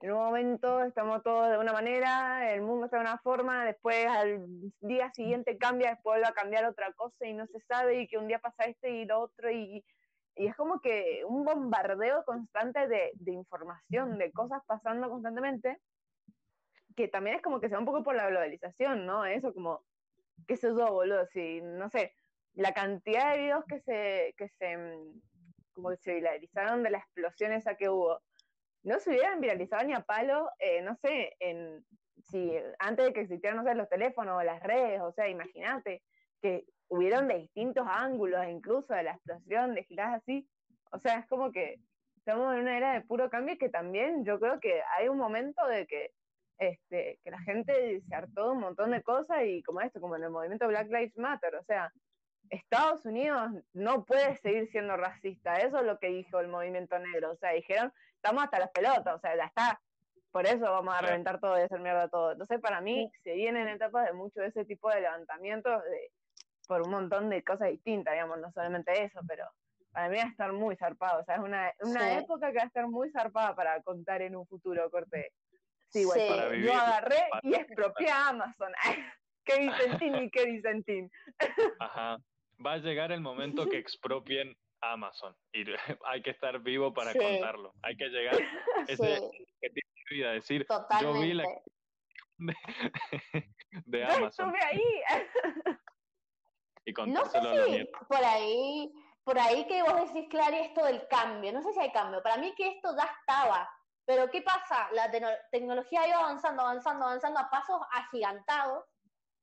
en 0.01 0.13
un 0.13 0.19
momento 0.19 0.83
estamos 0.83 1.23
todos 1.23 1.49
de 1.51 1.59
una 1.59 1.73
manera, 1.73 2.53
el 2.53 2.63
mundo 2.63 2.87
está 2.87 2.97
de 2.97 3.03
una 3.03 3.19
forma, 3.19 3.65
después 3.65 4.05
al 4.09 4.45
día 4.81 5.13
siguiente 5.13 5.57
cambia, 5.57 5.91
después 5.91 6.15
vuelve 6.15 6.27
a 6.27 6.33
cambiar 6.33 6.65
otra 6.65 6.93
cosa 6.95 7.25
y 7.25 7.35
no 7.35 7.47
se 7.47 7.61
sabe, 7.61 8.01
y 8.01 8.09
que 8.09 8.19
un 8.19 8.27
día 8.27 8.41
pasa 8.41 8.65
esto 8.65 8.89
y 8.89 9.05
lo 9.05 9.21
otro, 9.21 9.49
y, 9.53 9.85
y 10.35 10.47
es 10.49 10.57
como 10.57 10.81
que 10.81 11.23
un 11.25 11.45
bombardeo 11.45 12.25
constante 12.25 12.89
de, 12.89 13.13
de 13.15 13.33
información, 13.33 14.19
de 14.19 14.33
cosas 14.33 14.61
pasando 14.67 15.09
constantemente, 15.09 15.79
que 16.95 17.09
también 17.09 17.37
es 17.37 17.43
como 17.43 17.61
que 17.61 17.69
se 17.69 17.75
va 17.75 17.81
un 17.81 17.87
poco 17.87 18.03
por 18.03 18.15
la 18.15 18.29
globalización, 18.29 19.07
¿no? 19.07 19.25
Eso 19.25 19.53
como, 19.55 19.85
qué 20.47 20.57
sé 20.57 20.69
yo, 20.69 20.93
boludo, 20.93 21.27
si, 21.27 21.61
no 21.63 21.89
sé, 21.91 22.15
la 22.55 22.73
cantidad 22.73 23.33
de 23.33 23.39
videos 23.39 23.65
que 23.67 23.81
se, 23.81 24.35
que 24.37 24.49
se, 24.49 24.77
mm, 24.77 25.21
como 25.73 25.91
que 25.91 25.97
se 25.99 26.15
viralizaron 26.15 26.83
de 26.83 26.91
la 26.91 26.99
explosión 26.99 27.53
esa 27.53 27.77
que 27.77 27.89
hubo, 27.89 28.21
no 28.83 28.99
se 28.99 29.11
hubieran 29.11 29.41
viralizado 29.41 29.85
ni 29.85 29.95
a 29.95 30.01
palo, 30.01 30.51
eh, 30.59 30.83
no 30.83 30.97
sé, 30.97 31.37
en, 31.41 31.85
si 32.25 32.53
antes 32.79 33.07
de 33.07 33.13
que 33.13 33.21
existieran, 33.21 33.59
no 33.59 33.65
sé, 33.65 33.75
los 33.75 33.89
teléfonos 33.89 34.39
o 34.39 34.43
las 34.43 34.63
redes, 34.63 35.01
o 35.01 35.13
sea, 35.13 35.29
imagínate 35.29 36.03
que 36.41 36.65
hubieron 36.89 37.29
de 37.29 37.39
distintos 37.39 37.87
ángulos, 37.89 38.47
incluso 38.49 38.95
de 38.95 39.05
la 39.05 39.13
explosión, 39.13 39.75
de 39.75 39.85
giradas 39.85 40.23
así, 40.23 40.49
o 40.91 40.99
sea, 40.99 41.21
es 41.21 41.27
como 41.27 41.53
que 41.53 41.81
estamos 42.17 42.55
en 42.55 42.61
una 42.61 42.77
era 42.77 42.93
de 42.93 43.01
puro 43.01 43.31
cambio 43.31 43.55
y 43.55 43.59
que 43.59 43.69
también 43.69 44.25
yo 44.25 44.39
creo 44.39 44.61
que 44.61 44.83
hay 44.97 45.09
un 45.09 45.19
momento 45.19 45.67
de 45.67 45.87
que 45.87 46.13
este, 46.59 47.19
que 47.25 47.31
la 47.31 47.41
gente 47.41 48.01
se 48.01 48.15
hartó 48.15 48.47
de 48.47 48.53
un 48.53 48.61
montón 48.61 48.91
de 48.93 49.03
cosas 49.03 49.39
y 49.45 49.63
como 49.63 49.81
esto, 49.81 50.01
como 50.01 50.17
en 50.17 50.25
el 50.25 50.31
movimiento 50.31 50.69
Black 50.69 50.87
Lives 50.89 51.17
Matter, 51.17 51.55
o 51.57 51.65
sea, 51.65 51.93
Estados 52.51 53.05
Unidos 53.07 53.51
no 53.73 54.05
puede 54.05 54.37
seguir 54.37 54.69
siendo 54.71 54.97
racista, 54.97 55.57
eso 55.59 55.79
es 55.79 55.85
lo 55.85 55.99
que 55.99 56.09
dijo 56.09 56.39
el 56.41 56.49
movimiento 56.49 56.99
negro, 56.99 57.33
o 57.33 57.37
sea, 57.37 57.51
dijeron, 57.53 57.93
estamos 58.17 58.45
hasta 58.45 58.59
las 58.59 58.71
pelotas, 58.71 59.15
o 59.17 59.19
sea, 59.21 59.37
ya 59.37 59.45
está, 59.45 59.81
por 60.31 60.47
eso 60.47 60.61
vamos 60.61 60.95
a 60.95 61.01
reventar 61.01 61.41
todo 61.41 61.59
y 61.59 61.63
hacer 61.63 61.81
mierda 61.81 62.09
todo. 62.09 62.33
Entonces, 62.33 62.59
para 62.61 62.81
mí, 62.81 63.11
se 63.23 63.35
vienen 63.35 63.69
etapas 63.69 64.07
de 64.07 64.13
mucho 64.15 64.41
de 64.41 64.47
ese 64.49 64.65
tipo 64.65 64.89
de 64.91 65.01
levantamientos 65.03 65.83
de, 65.85 66.11
por 66.67 66.83
un 66.83 66.91
montón 66.91 67.29
de 67.29 67.43
cosas 67.43 67.69
distintas, 67.69 68.15
digamos, 68.15 68.39
no 68.39 68.51
solamente 68.53 69.03
eso, 69.05 69.21
pero 69.29 69.45
para 69.91 70.09
mí 70.09 70.17
va 70.17 70.23
a 70.25 70.29
estar 70.29 70.53
muy 70.53 70.75
zarpado, 70.77 71.21
o 71.21 71.25
sea, 71.25 71.35
es 71.37 71.41
una, 71.43 71.73
una 71.81 72.01
Sí. 72.01 72.25
época 72.25 72.51
que 72.51 72.57
va 72.59 72.63
a 72.63 72.67
estar 72.67 72.89
muy 72.89 73.11
zarpada 73.11 73.55
para 73.55 73.83
contar 73.83 74.23
en 74.23 74.37
un 74.37 74.47
futuro, 74.47 74.91
corte. 74.91 75.33
Sí, 75.93 76.05
güey, 76.05 76.21
Sí. 76.21 76.29
Para 76.29 76.57
yo 76.57 76.73
agarré 76.73 77.17
para- 77.31 77.41
y 77.49 77.55
expropié 77.55 78.09
a 78.11 78.29
Amazon. 78.29 78.73
¿Qué 79.45 79.59
Vicentín 79.59 80.15
y 80.17 80.31
qué 80.31 80.45
Vicentín? 80.47 81.11
Ajá. 81.81 82.17
Va 82.65 82.73
a 82.75 82.79
llegar 82.79 83.11
el 83.13 83.21
momento 83.21 83.69
que 83.69 83.77
expropien 83.79 84.57
Amazon 84.81 85.37
y 85.53 85.65
hay 86.07 86.23
que 86.23 86.31
estar 86.31 86.59
vivo 86.61 86.93
para 86.95 87.13
Sí. 87.13 87.19
contarlo. 87.19 87.73
Hay 87.83 87.97
que 87.97 88.09
llegar 88.09 88.35
a 88.37 88.39
ese 88.89 89.17
Sí, 89.17 90.15
vida, 90.15 90.33
decir, 90.33 90.67
totalmente. 90.67 91.19
yo 91.19 91.23
vi 91.23 91.33
la 91.35 91.45
de 93.87 94.01
Yo 94.01 94.07
Amazon 94.07 94.55
estuve 94.55 94.65
ahí. 94.65 94.83
y 96.85 96.93
No 96.93 97.25
sé 97.27 97.41
si 97.41 97.85
por 98.09 98.25
ahí, 98.25 98.93
por 99.25 99.39
ahí 99.39 99.67
que 99.67 99.83
vos 99.83 100.13
decís, 100.13 100.29
Clary, 100.31 100.57
esto 100.59 100.85
del 100.85 101.07
cambio. 101.09 101.53
No 101.53 101.63
sé 101.63 101.73
si 101.73 101.81
hay 101.81 101.93
cambio. 101.93 102.23
Para 102.23 102.37
mí 102.39 102.53
que 102.57 102.69
esto 102.69 102.95
ya 102.97 103.05
estaba. 103.21 103.69
Pero 104.05 104.31
¿qué 104.31 104.43
pasa? 104.43 104.89
La 104.93 105.11
tecno- 105.11 105.37
tecnología 105.51 106.03
ha 106.03 106.09
ido 106.09 106.19
avanzando, 106.19 106.63
avanzando, 106.63 107.05
avanzando 107.07 107.39
a 107.41 107.49
pasos 107.51 107.81
agigantados. 107.93 108.85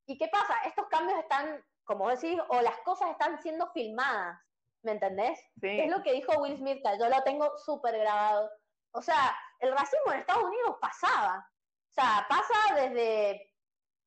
¿Y 0.06 0.17
qué 0.17 0.28
pasa? 0.28 0.56
Estos 0.65 0.88
cambios 0.88 1.19
están, 1.19 1.63
como 1.86 2.10
decís, 2.10 2.38
o 2.50 2.62
las 2.62 2.78
cosas 2.80 3.12
están 3.12 3.41
siendo 3.41 3.72
filmadas. 3.72 4.39
¿Me 4.82 4.93
entendés? 4.93 5.39
Sí. 5.62 5.80
Es 5.82 5.89
lo 5.89 6.02
que 6.04 6.13
dijo 6.13 6.32
Will 6.41 6.58
Smith, 6.58 6.82
que 6.84 6.98
yo 7.00 7.10
lo 7.10 7.22
tengo 7.24 7.58
súper 7.58 7.98
grabado. 8.00 8.50
O 8.91 9.02
sea, 9.02 9.38
el 9.60 9.72
racismo 9.72 10.12
en 10.13 10.19
Estados 10.19 10.43
Unidos 10.45 10.78
pasaba. 10.82 11.48
O 11.89 11.91
sea, 11.91 12.26
pasa 12.30 12.76
desde 12.76 13.54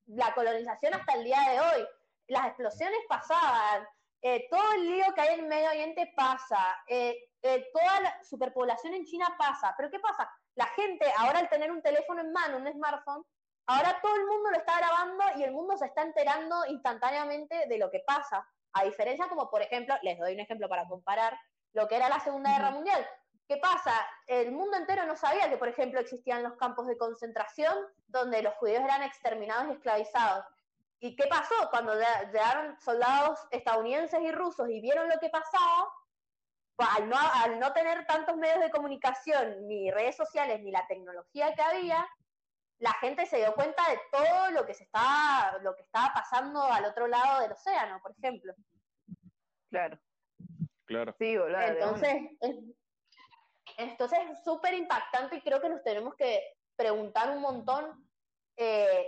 la 0.07 0.35
colonización 0.35 0.95
hasta 0.95 1.13
el 1.15 1.25
día 1.25 1.41
de 1.51 1.61
hoy. 1.61 1.89
Las 2.29 2.47
explosiones 2.49 3.01
pasaban. 3.09 3.87
eh, 4.25 4.47
todo 4.51 4.73
el 4.75 4.87
lío 4.89 5.13
que 5.15 5.21
hay 5.21 5.39
en 5.41 5.49
Medio 5.49 5.69
Oriente 5.69 6.13
pasa. 6.17 6.77
eh, 6.87 7.17
eh, 7.43 7.69
toda 7.73 8.01
la 8.01 8.23
superpoblación 8.25 8.95
en 8.95 9.05
China 9.05 9.35
pasa. 9.37 9.75
Pero 9.77 9.91
¿qué 9.91 9.99
pasa? 9.99 10.31
La 10.55 10.67
gente, 10.67 11.07
ahora 11.19 11.39
al 11.41 11.49
tener 11.49 11.71
un 11.71 11.83
teléfono 11.83 12.21
en 12.21 12.33
mano, 12.33 12.59
un 12.59 12.71
smartphone, 12.73 13.25
ahora 13.67 13.99
todo 14.03 14.15
el 14.17 14.27
mundo 14.27 14.51
lo 14.51 14.57
está 14.57 14.79
grabando 14.79 15.25
y 15.37 15.45
el 15.45 15.53
mundo 15.53 15.77
se 15.77 15.87
está 15.87 16.03
enterando 16.03 16.67
instantáneamente 16.67 17.67
de 17.67 17.79
lo 17.79 17.91
que 17.91 18.01
pasa. 18.07 18.47
A 18.75 18.85
diferencia 18.85 19.29
como, 19.29 19.51
por 19.51 19.63
ejemplo, 19.63 19.95
les 20.03 20.19
doy 20.19 20.35
un 20.35 20.41
ejemplo 20.41 20.69
para 20.69 20.87
comparar, 20.89 21.39
lo 21.73 21.89
que 21.89 21.97
era 21.97 22.09
la 22.09 22.21
Segunda 22.21 22.53
Guerra. 22.53 22.71
Mundial. 22.71 23.07
¿Qué 23.49 23.57
pasa? 23.57 23.93
El 24.27 24.53
mundo 24.53 24.77
entero 24.77 25.05
no 25.05 25.17
sabía 25.17 25.49
que, 25.51 25.57
por 25.57 25.69
ejemplo, 25.69 26.01
existían 26.01 26.43
los 26.43 26.55
campos 26.57 26.87
de 26.87 26.97
concentración 26.97 27.77
donde 28.07 28.43
los 28.43 28.55
judíos 28.55 28.83
eran 28.83 29.03
exterminados 29.03 29.69
y 29.69 29.73
esclavizados. 29.73 30.45
¿Y 31.01 31.17
qué 31.17 31.27
pasó? 31.27 31.55
Cuando 31.71 31.95
lle- 31.95 32.27
llegaron 32.27 32.79
soldados 32.81 33.41
estadounidenses 33.51 34.21
y 34.21 34.31
rusos 34.33 34.69
y 34.71 34.81
vieron 34.81 35.09
lo 35.09 35.19
que 35.19 35.29
pasaba, 35.29 35.93
pues, 36.77 36.89
al 36.97 37.09
no, 37.09 37.17
al 37.19 37.59
no 37.59 37.73
tener 37.73 38.07
tantos 38.07 38.37
medios 38.37 38.61
de 38.61 38.71
comunicación, 38.71 39.67
ni 39.69 39.91
redes 39.91 40.17
sociales, 40.17 40.61
ni 40.63 40.71
la 40.71 40.87
tecnología 40.87 41.55
que 41.55 41.63
había, 41.63 42.09
la 42.79 42.93
gente 42.95 43.27
se 43.27 43.37
dio 43.39 43.55
cuenta 43.55 43.83
de 43.91 44.01
todo 44.11 44.51
lo 44.51 44.67
que 44.67 44.75
se 44.75 44.85
estaba, 44.85 45.59
lo 45.63 45.75
que 45.77 45.83
estaba 45.83 46.13
pasando 46.15 46.63
al 46.63 46.85
otro 46.85 47.07
lado 47.07 47.41
del 47.41 47.53
océano, 47.53 48.01
por 48.03 48.13
ejemplo. 48.19 48.55
Claro. 49.71 49.99
Claro. 50.87 51.15
Sí. 51.19 51.37
Entonces, 51.37 52.15
es- 52.41 52.57
Entonces 53.79 54.19
es 54.31 54.45
súper 54.45 54.75
impactante 54.75 55.37
y 55.37 55.41
creo 55.41 55.61
que 55.61 55.69
nos 55.71 55.83
tenemos 55.83 56.15
que 56.17 56.43
preguntar 56.77 57.31
un 57.31 57.41
montón 57.41 58.07
eh, 58.57 59.07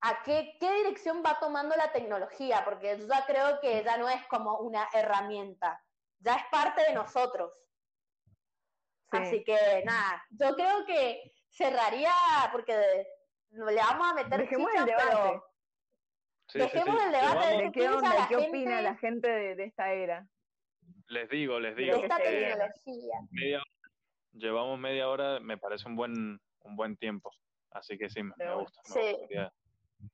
a 0.00 0.22
qué, 0.22 0.56
qué 0.60 0.70
dirección 0.74 1.22
va 1.24 1.38
tomando 1.38 1.74
la 1.76 1.92
tecnología, 1.92 2.62
porque 2.64 2.98
yo 2.98 3.06
ya 3.06 3.24
creo 3.24 3.60
que 3.60 3.82
ya 3.84 3.96
no 3.96 4.08
es 4.08 4.26
como 4.26 4.58
una 4.58 4.88
herramienta, 4.92 5.82
ya 6.24 6.36
es 6.36 6.44
parte 6.50 6.82
de 6.82 6.94
nosotros. 6.94 7.52
Sí. 9.10 9.18
Así 9.18 9.44
que 9.44 9.82
nada, 9.84 10.24
yo 10.30 10.54
creo 10.54 10.84
que 10.86 11.32
cerraría, 11.50 12.12
porque 12.50 12.74
le 13.50 13.74
vamos 13.76 14.08
a 14.10 14.14
meter 14.14 14.40
Dejemos 14.40 14.70
el 14.74 14.84
debate. 14.86 15.06
pero 15.10 15.44
Sí, 16.48 16.58
Dejemos 16.58 16.96
sí. 17.00 17.06
el 17.06 17.12
debate 17.12 17.46
de 17.56 17.62
¿De 17.64 17.72
qué 17.72 17.88
onda? 17.88 18.14
la 18.14 18.28
¿Qué 18.28 18.34
gente? 18.34 18.48
opina 18.48 18.80
la 18.82 18.96
gente 18.96 19.28
de, 19.30 19.54
de 19.56 19.64
esta 19.64 19.92
era? 19.92 20.26
les 21.08 21.28
digo, 21.28 21.60
les 21.60 21.76
digo. 21.76 21.96
de 21.96 22.02
esta 22.02 22.16
tecnología. 22.16 23.14
media 23.30 23.58
hora. 23.58 23.66
Llevamos 24.32 24.78
media 24.78 25.08
hora, 25.10 25.40
me 25.40 25.58
parece 25.58 25.86
un 25.88 25.94
buen, 25.96 26.40
un 26.60 26.76
buen 26.76 26.96
tiempo. 26.96 27.30
Así 27.70 27.98
que 27.98 28.08
sí, 28.08 28.22
me, 28.22 28.30
gusta. 28.54 28.80
me 28.86 28.94
Sí. 29.02 29.12
gustaría. 29.18 29.52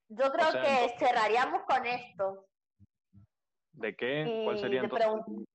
Yo 0.09 0.33
creo 0.33 0.51
sea, 0.51 0.63
que 0.63 0.69
entonces- 0.85 0.99
cerraríamos 0.99 1.63
con 1.63 1.87
esto. 1.87 2.47
¿De 3.73 3.95
qué? 3.97 4.43
¿Cuál 4.45 4.59
sería 4.59 4.81
entonces? 4.81 5.47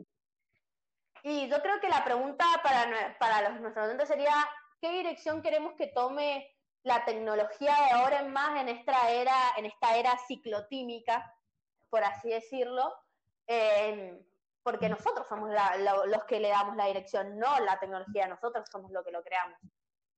Y 1.25 1.47
yo 1.49 1.61
creo 1.61 1.79
que 1.79 1.87
la 1.87 2.03
pregunta 2.03 2.45
para, 2.61 3.17
para 3.17 3.49
los, 3.49 3.61
nuestros 3.61 3.85
oyentes 3.85 4.09
sería, 4.09 4.33
¿qué 4.81 4.91
dirección 4.91 5.41
queremos 5.41 5.73
que 5.75 5.87
tome 5.87 6.49
la 6.83 7.05
tecnología 7.05 7.73
de 7.87 7.91
ahora 7.91 8.19
en 8.19 8.33
más 8.33 8.59
en 8.59 8.67
esta 8.67 9.09
era, 9.09 9.33
en 9.55 9.65
esta 9.65 9.95
era 9.95 10.17
ciclotímica, 10.27 11.33
por 11.89 12.03
así 12.03 12.29
decirlo? 12.29 12.93
Porque 14.63 14.89
nosotros 14.89 15.27
somos 15.27 15.49
la- 15.49 15.77
lo- 15.77 16.05
los 16.05 16.23
que 16.25 16.39
le 16.41 16.49
damos 16.49 16.75
la 16.75 16.85
dirección, 16.87 17.37
no 17.39 17.59
la 17.61 17.79
tecnología, 17.79 18.27
nosotros 18.27 18.67
somos 18.69 18.91
los 18.91 19.03
que 19.05 19.11
lo 19.11 19.23
creamos. 19.23 19.59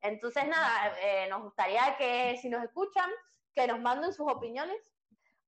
Entonces, 0.02 0.48
nada, 0.48 0.94
eh, 1.02 1.28
nos 1.30 1.44
gustaría 1.44 1.96
que 1.98 2.38
si 2.38 2.50
nos 2.50 2.64
escuchan, 2.64 3.10
que 3.56 3.68
nos 3.68 3.80
manden 3.80 4.14
sus 4.14 4.32
opiniones, 4.32 4.78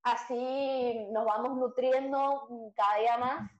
así 0.04 1.08
nos 1.12 1.26
vamos 1.26 1.58
nutriendo 1.58 2.48
cada 2.76 2.96
día 2.98 3.18
más. 3.18 3.52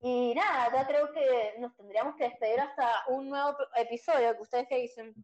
Y 0.00 0.34
nada, 0.34 0.70
ya 0.72 0.86
creo 0.86 1.12
que 1.12 1.54
nos 1.58 1.74
tendríamos 1.76 2.14
que 2.16 2.24
despedir 2.24 2.60
hasta 2.60 3.04
un 3.08 3.28
nuevo 3.28 3.56
episodio, 3.76 4.34
que 4.36 4.42
ustedes 4.42 4.66
qué 4.68 4.76
dicen. 4.76 5.14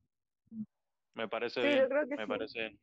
Me 1.14 1.28
parece 1.28 1.62
Sí, 1.62 1.68
bien. 1.68 1.80
yo 1.80 1.88
creo 1.88 2.08
que 2.08 2.16
me 2.16 2.22
sí. 2.24 2.28
parece. 2.28 2.78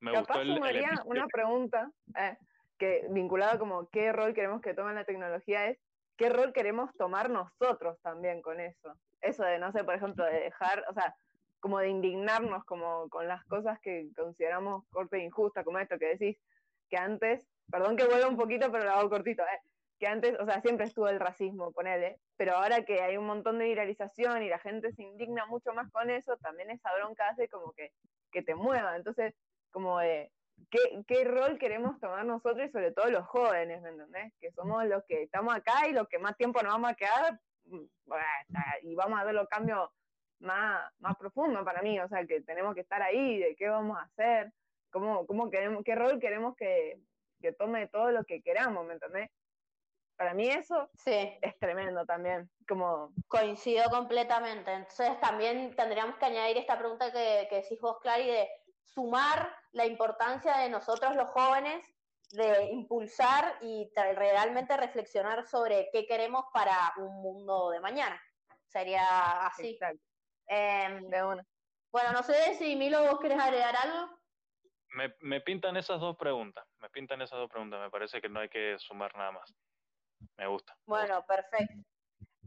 Me 0.00 0.12
Capaz 0.12 0.42
gustó 0.44 0.66
el, 0.66 0.84
una 1.06 1.26
pregunta 1.28 1.90
eh, 2.18 2.36
que 2.76 3.06
vinculada 3.10 3.58
como 3.58 3.88
qué 3.88 4.12
rol 4.12 4.34
queremos 4.34 4.60
que 4.60 4.74
tome 4.74 4.92
la 4.92 5.04
tecnología 5.04 5.68
es 5.68 5.78
qué 6.16 6.28
rol 6.28 6.52
queremos 6.52 6.90
tomar 6.96 7.30
nosotros 7.30 7.98
también 8.02 8.42
con 8.42 8.60
eso. 8.60 8.94
Eso 9.20 9.44
de, 9.44 9.58
no 9.58 9.72
sé, 9.72 9.84
por 9.84 9.94
ejemplo, 9.94 10.24
de 10.24 10.40
dejar, 10.40 10.84
o 10.90 10.92
sea, 10.92 11.16
como 11.60 11.78
de 11.78 11.88
indignarnos 11.88 12.64
como 12.64 13.08
con 13.08 13.28
las 13.28 13.44
cosas 13.44 13.78
que 13.80 14.08
consideramos 14.16 14.84
corte 14.90 15.18
e 15.18 15.24
injusta, 15.24 15.64
como 15.64 15.78
esto 15.78 15.98
que 15.98 16.16
decís, 16.16 16.36
que 16.90 16.96
antes, 16.96 17.48
perdón 17.70 17.96
que 17.96 18.04
vuelva 18.04 18.28
un 18.28 18.36
poquito, 18.36 18.70
pero 18.70 18.84
lo 18.84 18.90
hago 18.90 19.08
cortito, 19.08 19.42
eh, 19.44 19.60
que 20.02 20.08
antes, 20.08 20.36
o 20.40 20.44
sea, 20.44 20.60
siempre 20.62 20.86
estuvo 20.86 21.06
el 21.06 21.20
racismo, 21.20 21.70
ponele, 21.70 22.18
pero 22.36 22.56
ahora 22.56 22.84
que 22.84 23.00
hay 23.00 23.16
un 23.16 23.24
montón 23.24 23.60
de 23.60 23.66
viralización 23.66 24.42
y 24.42 24.48
la 24.48 24.58
gente 24.58 24.90
se 24.90 25.04
indigna 25.04 25.46
mucho 25.46 25.72
más 25.74 25.88
con 25.92 26.10
eso, 26.10 26.36
también 26.38 26.72
esa 26.72 26.92
bronca 26.96 27.28
hace 27.28 27.46
como 27.48 27.70
que, 27.70 27.92
que 28.32 28.42
te 28.42 28.56
mueva. 28.56 28.96
Entonces, 28.96 29.32
como 29.70 30.00
de, 30.00 30.32
¿qué, 30.72 31.04
¿qué 31.06 31.22
rol 31.22 31.56
queremos 31.56 32.00
tomar 32.00 32.24
nosotros 32.24 32.66
y 32.66 32.72
sobre 32.72 32.90
todo 32.90 33.12
los 33.12 33.24
jóvenes, 33.28 33.80
¿me 33.80 33.90
entendés? 33.90 34.32
Que 34.40 34.50
somos 34.50 34.84
los 34.86 35.04
que 35.04 35.22
estamos 35.22 35.54
acá 35.54 35.86
y 35.88 35.92
los 35.92 36.08
que 36.08 36.18
más 36.18 36.36
tiempo 36.36 36.60
nos 36.64 36.72
vamos 36.72 36.90
a 36.90 36.94
quedar 36.96 37.38
mm, 37.66 37.84
y 38.82 38.96
vamos 38.96 39.20
a 39.20 39.24
ver 39.24 39.36
los 39.36 39.46
cambios 39.46 39.88
más, 40.40 40.82
más 40.98 41.16
profundos 41.16 41.64
para 41.64 41.80
mí, 41.80 42.00
o 42.00 42.08
sea, 42.08 42.26
que 42.26 42.40
tenemos 42.40 42.74
que 42.74 42.80
estar 42.80 43.00
ahí, 43.02 43.38
de 43.38 43.54
qué 43.54 43.68
vamos 43.68 43.96
a 43.96 44.02
hacer, 44.02 44.52
cómo, 44.90 45.28
cómo 45.28 45.48
queremos, 45.48 45.84
qué 45.84 45.94
rol 45.94 46.18
queremos 46.18 46.56
que, 46.56 46.98
que 47.40 47.52
tome 47.52 47.86
todo 47.86 48.10
lo 48.10 48.24
que 48.24 48.42
queramos, 48.42 48.84
¿me 48.84 48.94
entendés? 48.94 49.30
Para 50.16 50.34
mí 50.34 50.48
eso 50.48 50.88
Sí, 50.94 51.38
es 51.40 51.58
tremendo 51.58 52.04
también, 52.06 52.48
como, 52.68 53.12
coincido 53.28 53.90
completamente. 53.90 54.72
Entonces 54.72 55.18
también 55.20 55.74
tendríamos 55.74 56.16
que 56.16 56.26
añadir 56.26 56.58
esta 56.58 56.78
pregunta 56.78 57.12
que, 57.12 57.46
que 57.50 57.56
decís 57.62 57.80
vos, 57.80 57.98
Clary, 58.00 58.26
de 58.26 58.48
sumar 58.84 59.54
la 59.72 59.86
importancia 59.86 60.58
de 60.58 60.68
nosotros 60.68 61.16
los 61.16 61.30
jóvenes, 61.30 61.84
de 62.32 62.70
impulsar 62.72 63.58
y 63.60 63.90
realmente 63.94 64.76
reflexionar 64.76 65.46
sobre 65.46 65.88
qué 65.92 66.06
queremos 66.06 66.44
para 66.52 66.92
un 66.96 67.22
mundo 67.22 67.70
de 67.70 67.80
mañana. 67.80 68.20
Sería 68.66 69.46
así. 69.46 69.78
de 70.48 71.24
una. 71.24 71.44
bueno, 71.90 72.12
no 72.12 72.22
sé 72.22 72.54
si 72.54 72.74
Milo, 72.76 73.02
vos 73.02 73.20
querés 73.20 73.38
agregar 73.38 73.74
algo. 73.76 74.18
Me, 74.94 75.14
me 75.20 75.40
pintan 75.40 75.76
esas 75.76 76.00
dos 76.00 76.16
preguntas. 76.16 76.66
Me 76.78 76.88
pintan 76.90 77.20
esas 77.22 77.38
dos 77.38 77.50
preguntas. 77.50 77.80
Me 77.80 77.90
parece 77.90 78.20
que 78.20 78.28
no 78.28 78.40
hay 78.40 78.48
que 78.48 78.78
sumar 78.78 79.14
nada 79.16 79.32
más. 79.32 79.54
Me 80.36 80.46
gusta. 80.46 80.76
Bueno, 80.86 81.24
perfecto. 81.26 81.74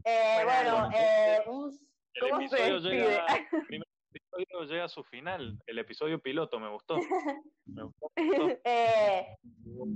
Eh, 0.04 0.40
Bueno, 0.44 0.72
bueno, 0.80 0.90
eh, 0.94 1.42
un- 1.46 1.78
El 2.14 2.30
¿cómo 2.30 2.48
se 2.48 2.56
episodio 2.56 2.78
llega, 2.78 3.26
el 3.26 3.46
primer 3.68 3.88
episodio 4.12 4.64
llega 4.64 4.84
a 4.84 4.88
su 4.88 5.04
final. 5.04 5.58
El 5.66 5.78
episodio 5.78 6.18
piloto 6.20 6.58
me 6.60 6.68
gustó. 6.70 6.96
Me 7.66 7.82
gustó. 7.82 8.10
eh, 8.64 9.36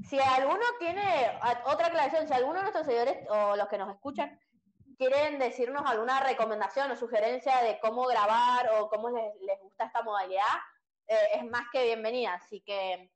si 0.09 0.19
alguno 0.19 0.61
tiene 0.79 1.03
a- 1.41 1.63
otra 1.67 1.87
aclaración, 1.87 2.27
si 2.29 2.35
alguno 2.35 2.57
de 2.57 2.63
nuestros 2.63 2.87
seguidores 2.87 3.27
o 3.29 3.57
los 3.57 3.69
que 3.69 3.79
nos 3.79 3.95
escuchan 3.95 4.39
quieren 4.99 5.39
decirnos 5.39 5.83
alguna 5.87 6.21
recomendación 6.23 6.91
o 6.91 6.97
sugerencia 6.97 7.63
de 7.63 7.79
cómo 7.81 8.07
grabar 8.07 8.69
o 8.79 8.89
cómo 8.91 9.09
les, 9.11 9.35
les 9.41 9.59
gusta 9.61 9.87
esta 9.87 10.03
modalidad, 10.03 10.43
eh, 11.07 11.17
es 11.37 11.45
más 11.45 11.63
que 11.73 11.85
bienvenida. 11.85 12.35
Así 12.35 12.61
que, 12.61 13.11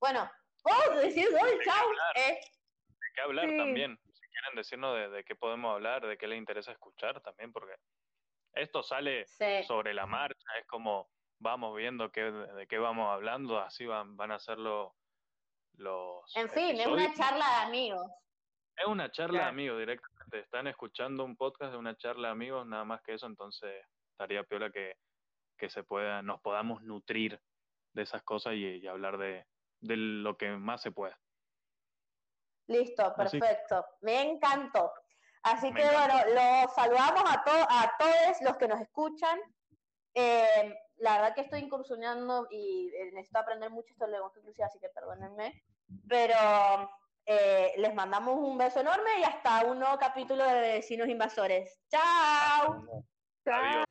bueno, 0.00 0.30
vos 0.64 0.96
decís 1.02 1.26
hoy, 1.28 1.58
chao. 1.62 1.86
Eh, 2.14 2.40
¿De 2.88 3.06
qué 3.14 3.20
hablar 3.20 3.50
Sí. 3.50 3.56
también? 3.58 3.98
Quieren 4.36 4.56
decirnos 4.56 4.94
de, 4.94 5.08
de 5.08 5.24
qué 5.24 5.34
podemos 5.34 5.72
hablar, 5.72 6.06
de 6.06 6.18
qué 6.18 6.26
les 6.26 6.36
interesa 6.36 6.72
escuchar 6.72 7.22
también, 7.22 7.52
porque 7.52 7.74
esto 8.52 8.82
sale 8.82 9.26
sí. 9.26 9.62
sobre 9.66 9.94
la 9.94 10.04
marcha, 10.04 10.46
es 10.58 10.66
como 10.66 11.08
vamos 11.38 11.74
viendo 11.76 12.12
qué, 12.12 12.22
de 12.22 12.66
qué 12.66 12.78
vamos 12.78 13.10
hablando, 13.10 13.58
así 13.58 13.86
van, 13.86 14.16
van 14.16 14.32
a 14.32 14.38
ser 14.38 14.58
los... 14.58 14.92
los 15.76 16.36
En 16.36 16.50
fin, 16.50 16.78
es 16.78 16.86
una 16.86 17.14
charla 17.14 17.46
de 17.46 17.66
amigos. 17.66 18.10
Es 18.76 18.86
una 18.86 19.10
charla 19.10 19.40
de 19.40 19.48
amigos 19.48 19.78
directamente. 19.78 20.40
Están 20.40 20.66
escuchando 20.66 21.24
un 21.24 21.36
podcast 21.36 21.72
de 21.72 21.78
una 21.78 21.96
charla 21.96 22.28
de 22.28 22.32
amigos, 22.32 22.66
nada 22.66 22.84
más 22.84 23.00
que 23.02 23.14
eso, 23.14 23.26
entonces 23.26 23.84
estaría 24.10 24.44
piola 24.44 24.70
que, 24.70 24.96
que 25.56 25.70
se 25.70 25.82
pueda, 25.82 26.20
nos 26.20 26.40
podamos 26.40 26.82
nutrir 26.82 27.40
de 27.94 28.02
esas 28.02 28.22
cosas 28.22 28.54
y, 28.54 28.66
y 28.66 28.86
hablar 28.86 29.16
de, 29.16 29.46
de 29.80 29.96
lo 29.96 30.36
que 30.36 30.50
más 30.50 30.82
se 30.82 30.90
pueda. 30.90 31.18
Listo, 32.68 33.14
Así- 33.16 33.38
perfecto. 33.40 33.84
Me 34.00 34.22
encantó. 34.22 34.92
Así 35.42 35.70
Me 35.70 35.80
que 35.80 35.86
encantó. 35.86 36.14
bueno, 36.24 36.34
los 36.64 36.74
saludamos 36.74 37.22
a, 37.26 37.44
to- 37.44 37.68
a 37.70 37.92
todos 37.98 38.40
los 38.42 38.56
que 38.56 38.68
nos 38.68 38.80
escuchan. 38.80 39.38
Eh, 40.14 40.74
la 40.96 41.12
verdad 41.18 41.34
que 41.34 41.42
estoy 41.42 41.60
incursionando 41.60 42.48
y 42.50 42.90
eh, 42.94 43.10
necesito 43.12 43.38
aprender 43.38 43.70
mucho 43.70 43.92
esto 43.92 44.04
del 44.06 44.12
lenguaje 44.12 44.38
inclusivo, 44.40 44.66
así 44.66 44.78
que 44.80 44.88
perdónenme. 44.88 45.62
Pero 46.08 46.90
eh, 47.26 47.74
les 47.76 47.94
mandamos 47.94 48.36
un 48.38 48.56
beso 48.58 48.80
enorme 48.80 49.20
y 49.20 49.24
hasta 49.24 49.64
un 49.66 49.78
nuevo 49.78 49.98
capítulo 49.98 50.42
de 50.44 50.60
Vecinos 50.60 51.08
Invasores. 51.08 51.78
¡Chao! 51.90 52.82
Chao. 53.44 53.85